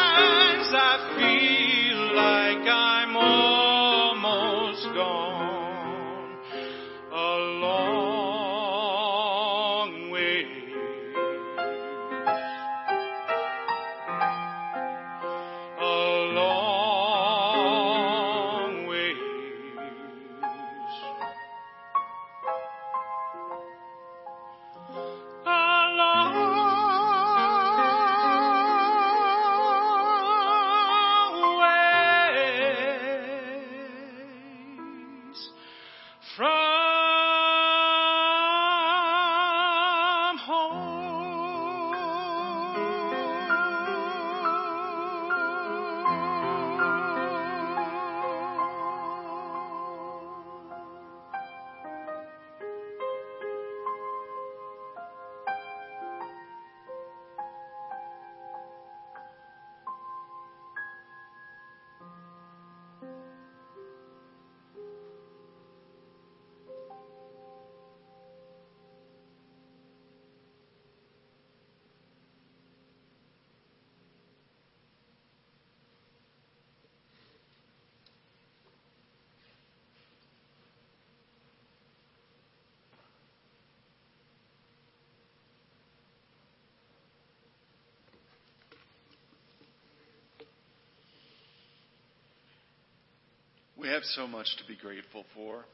have 93.99 94.05
so 94.05 94.29
much 94.29 94.47
to 94.57 94.65
be 94.69 94.77
grateful 94.81 95.25
for. 95.35 95.65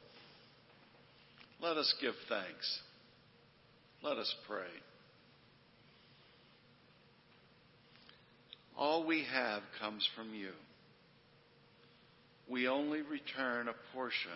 Let 1.61 1.77
us 1.77 1.95
give 2.01 2.14
thanks. 2.27 2.81
Let 4.03 4.16
us 4.16 4.35
pray. 4.49 4.72
All 8.79 9.07
we 9.07 9.27
have 9.31 9.61
comes 9.79 10.09
from 10.16 10.33
you. 10.33 10.53
We 12.49 12.66
only 12.66 13.03
return 13.03 13.68
a 13.68 13.95
portion 13.95 14.31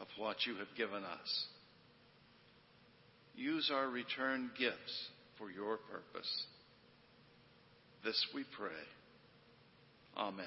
of 0.00 0.08
what 0.18 0.38
you 0.44 0.56
have 0.56 0.76
given 0.76 1.04
us. 1.04 1.44
Use 3.36 3.70
our 3.72 3.88
return 3.88 4.50
gifts 4.58 5.08
for 5.38 5.52
your 5.52 5.76
purpose. 5.76 6.44
This 8.04 8.26
we 8.34 8.44
pray. 8.58 8.70
Amen. 10.16 10.46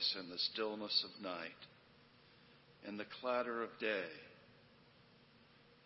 voice 0.00 0.16
in 0.22 0.30
the 0.30 0.38
stillness 0.52 1.04
of 1.04 1.22
night, 1.22 1.50
in 2.86 2.96
the 2.96 3.04
clatter 3.20 3.62
of 3.62 3.70
day. 3.80 4.08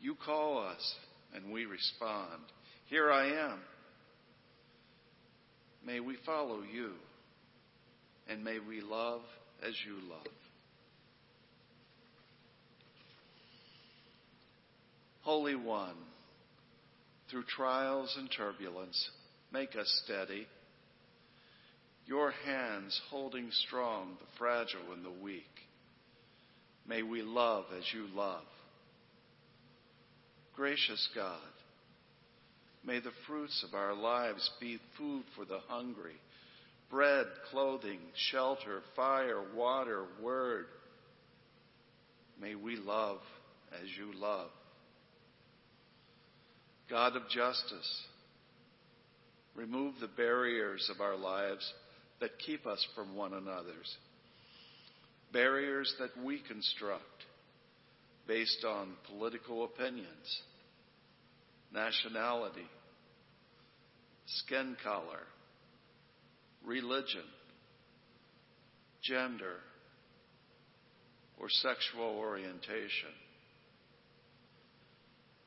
You 0.01 0.15
call 0.25 0.59
us, 0.59 0.95
and 1.35 1.53
we 1.53 1.65
respond. 1.65 2.43
Here 2.87 3.11
I 3.11 3.27
am. 3.51 3.59
May 5.87 6.01
we 6.01 6.17
follow 6.25 6.61
you, 6.63 6.93
and 8.29 8.45
may 8.45 8.59
we 8.59 8.81
love 8.81 9.23
as 9.67 9.75
you 9.87 9.95
love. 10.09 10.27
Holy 15.23 15.57
One, 15.57 15.97
through 17.31 17.45
trials 17.45 18.15
and 18.19 18.31
turbulence, 18.37 19.11
make 19.53 19.71
us 19.77 20.03
steady. 20.05 20.47
Your 22.07 22.33
hands 22.45 23.01
holding 23.11 23.51
strong 23.51 24.17
the 24.21 24.39
fragile 24.39 24.93
and 24.93 25.05
the 25.05 25.23
weak. 25.23 25.43
May 26.87 27.03
we 27.03 27.23
love 27.23 27.65
as 27.77 27.85
you 27.95 28.07
love. 28.15 28.45
Gracious 30.55 31.09
God, 31.15 31.39
may 32.85 33.01
the 33.01 33.11
fruits 33.27 33.65
of 33.67 33.75
our 33.75 33.95
lives 33.95 34.49
be 34.61 34.79
food 34.99 35.25
for 35.35 35.45
the 35.45 35.61
hungry, 35.67 36.21
bread, 36.91 37.27
clothing, 37.51 37.99
shelter, 38.31 38.83
fire, 38.95 39.43
water, 39.57 40.05
word. 40.23 40.67
May 42.41 42.55
we 42.55 42.77
love 42.77 43.19
as 43.73 43.89
you 43.99 44.17
love. 44.21 44.51
God 46.91 47.17
of 47.17 47.23
justice, 47.31 48.03
remove 49.57 49.95
the 50.01 50.07
barriers 50.07 50.91
of 50.95 51.01
our 51.01 51.17
lives 51.17 51.73
that 52.21 52.39
keep 52.45 52.67
us 52.67 52.85
from 52.95 53.15
one 53.15 53.33
another's, 53.35 53.97
barriers 55.33 55.93
that 55.99 56.11
we 56.25 56.41
construct 56.47 57.03
based 58.27 58.65
on 58.65 58.95
political 59.11 59.65
opinions, 59.65 60.41
nationality, 61.73 62.67
skin 64.27 64.77
color, 64.83 65.23
religion, 66.65 67.25
gender, 69.03 69.57
or 71.39 71.49
sexual 71.51 72.17
orientation. 72.17 73.11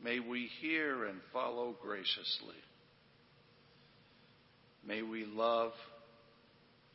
May 0.03 0.19
we 0.19 0.49
hear 0.61 1.05
and 1.05 1.19
follow 1.33 1.75
graciously. 1.81 2.55
May 4.85 5.01
we 5.01 5.25
love 5.25 5.71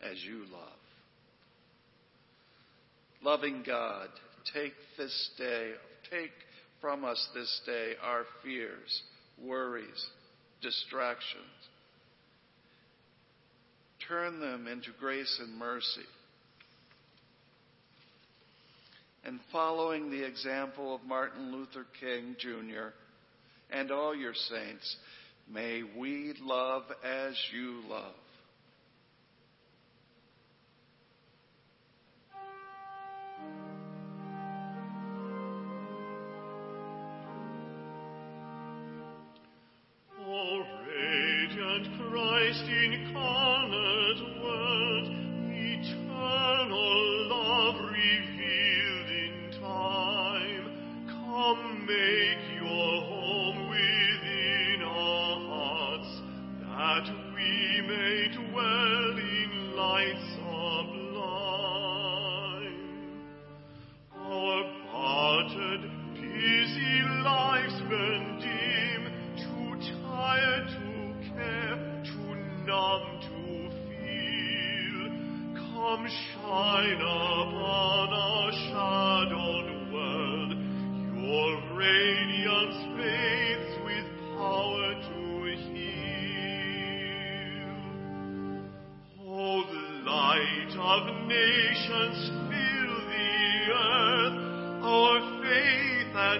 as 0.03 0.17
you 0.25 0.45
love. 0.53 0.73
Loving 3.23 3.63
God, 3.65 4.09
take 4.53 4.75
this 4.99 5.31
day, 5.39 5.73
take 6.11 6.33
from 6.81 7.05
us 7.05 7.29
this 7.35 7.61
day 7.65 7.93
our 8.03 8.25
fears, 8.43 9.03
worries, 9.41 10.07
distractions. 10.61 11.43
Turn 14.09 14.41
them 14.41 14.67
into 14.67 14.89
grace 14.99 15.41
and 15.41 15.57
mercy. 15.57 16.09
And 19.25 19.39
following 19.53 20.11
the 20.11 20.27
example 20.27 20.97
of 20.97 21.05
Martin 21.05 21.53
Luther 21.53 21.87
King 22.01 22.35
Jr. 22.41 22.89
and 23.71 23.93
all 23.93 24.17
your 24.17 24.35
saints, 24.35 24.97
may 25.49 25.83
we 25.97 26.35
love 26.43 26.83
as 27.05 27.37
you 27.55 27.83
love. 27.89 28.15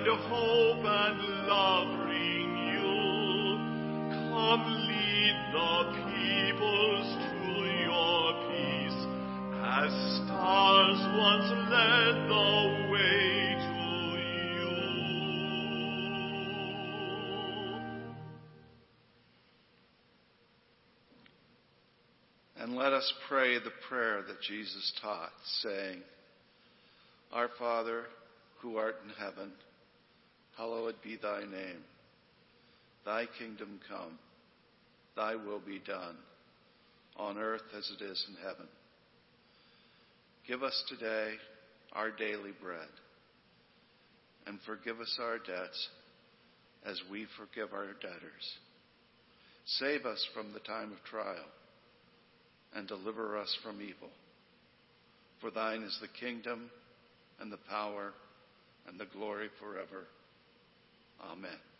And 0.05 0.19
hope 0.23 0.85
and 0.85 1.19
love 1.47 1.89
renew. 2.09 3.57
Come 4.11 4.65
lead 4.89 5.37
the 5.53 5.77
peoples 6.11 7.09
to 7.31 7.53
your 7.85 8.27
peace, 8.51 9.01
as 9.63 9.93
stars 10.25 11.01
once 11.17 11.49
led 11.71 12.15
the 12.29 12.51
way 12.91 13.55
to 13.61 13.79
you. 14.59 14.75
And 22.59 22.69
let 22.77 22.93
us 22.93 23.07
pray 23.29 23.51
the 23.61 23.71
prayer 23.89 24.23
that 24.27 24.41
Jesus 24.41 24.93
taught, 25.01 25.33
saying, 25.61 26.03
Our 27.33 27.51
Father, 27.57 28.07
who 28.61 28.77
art 28.79 28.97
in 29.05 29.11
heaven, 29.11 29.53
hallowed 30.57 30.97
be 31.03 31.17
thy 31.21 31.41
name. 31.41 31.85
Thy 33.05 33.27
kingdom 33.39 33.81
come, 33.89 34.19
thy 35.17 35.35
will 35.35 35.61
be 35.61 35.81
done, 35.87 36.17
on 37.17 37.39
earth 37.39 37.63
as 37.77 37.91
it 37.99 38.05
is 38.05 38.27
in 38.29 38.37
heaven. 38.43 38.67
Give 40.47 40.63
us 40.63 40.85
today 40.89 41.33
our 41.93 42.11
daily 42.11 42.53
bread, 42.63 42.89
and 44.47 44.59
forgive 44.67 45.01
us 45.01 45.19
our 45.21 45.39
debts 45.39 45.89
as 46.85 47.01
we 47.11 47.27
forgive 47.39 47.73
our 47.73 47.93
debtors. 48.01 48.59
Save 49.67 50.05
us 50.07 50.25
from 50.35 50.53
the 50.53 50.61
time 50.61 50.93
of 50.93 51.03
trial 51.05 51.47
and 52.75 52.89
deliver 52.89 53.39
us 53.39 53.57
from 53.63 53.81
evil. 53.81 54.11
For 55.41 55.51
thine 55.51 55.83
is 55.83 55.97
the 56.01 56.09
kingdom 56.25 56.71
and 57.41 57.53
the 57.53 57.59
power 57.69 58.13
and 58.89 58.99
the 58.99 59.07
glory 59.07 59.49
forever. 59.61 60.07
Amen. 61.23 61.72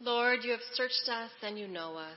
Lord, 0.00 0.38
you 0.42 0.52
have 0.52 0.60
searched 0.74 1.08
us 1.08 1.30
and 1.42 1.58
you 1.58 1.68
know 1.68 1.96
us. 1.96 2.16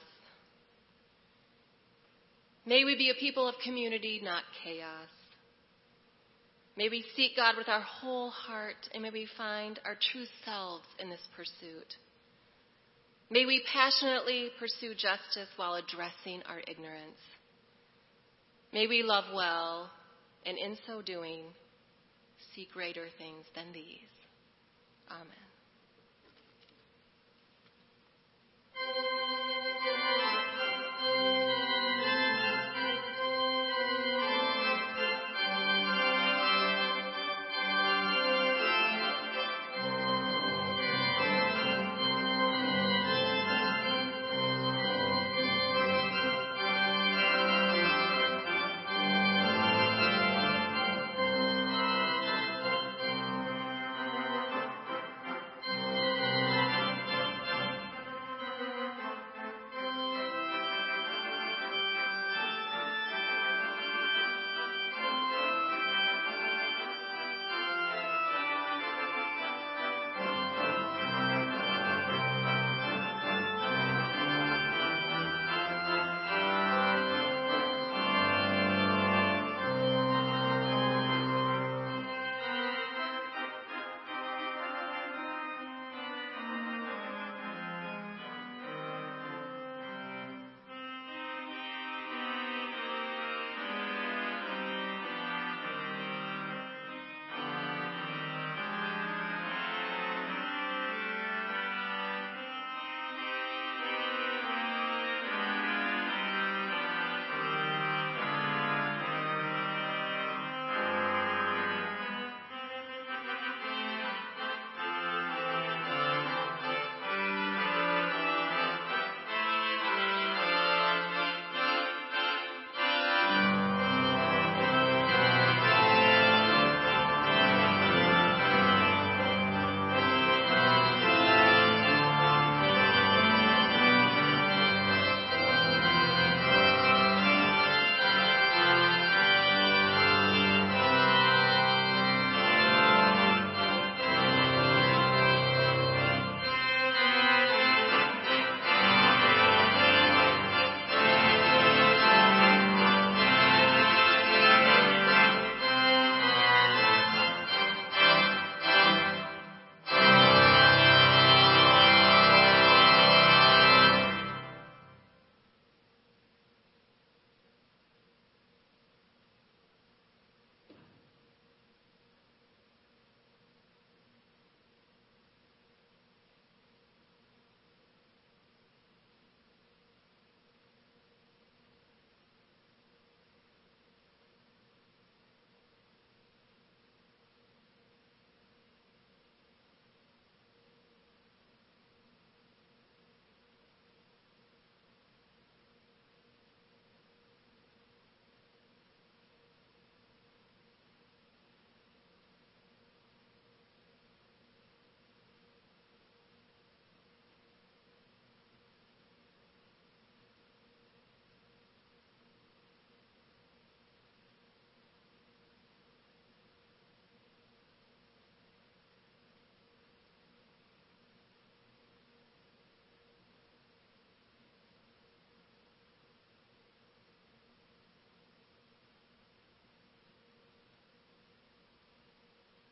May 2.66 2.84
we 2.86 2.96
be 2.96 3.10
a 3.10 3.16
people 3.20 3.48
of 3.48 3.56
community, 3.64 4.22
not 4.24 4.44
chaos. 4.64 5.21
May 6.82 6.90
we 6.90 7.06
seek 7.16 7.36
God 7.36 7.58
with 7.58 7.70
our 7.70 7.82
whole 7.82 8.32
heart, 8.32 8.90
and 8.92 9.04
may 9.04 9.12
we 9.12 9.28
find 9.38 9.80
our 9.86 9.94
true 10.12 10.26
selves 10.44 10.88
in 10.98 11.12
this 11.12 11.22
pursuit. 11.36 11.86
May 13.30 13.46
we 13.46 13.64
passionately 13.72 14.50
pursue 14.58 14.96
justice 14.96 15.48
while 15.58 15.76
addressing 15.76 16.42
our 16.50 16.60
ignorance. 16.68 17.22
May 18.74 18.88
we 18.88 19.04
love 19.04 19.26
well, 19.32 19.92
and 20.44 20.58
in 20.58 20.76
so 20.88 21.04
doing, 21.04 21.44
seek 22.56 22.72
greater 22.72 23.06
things 23.20 23.46
than 23.54 23.72
these. 23.74 24.10
Amen. 25.12 25.51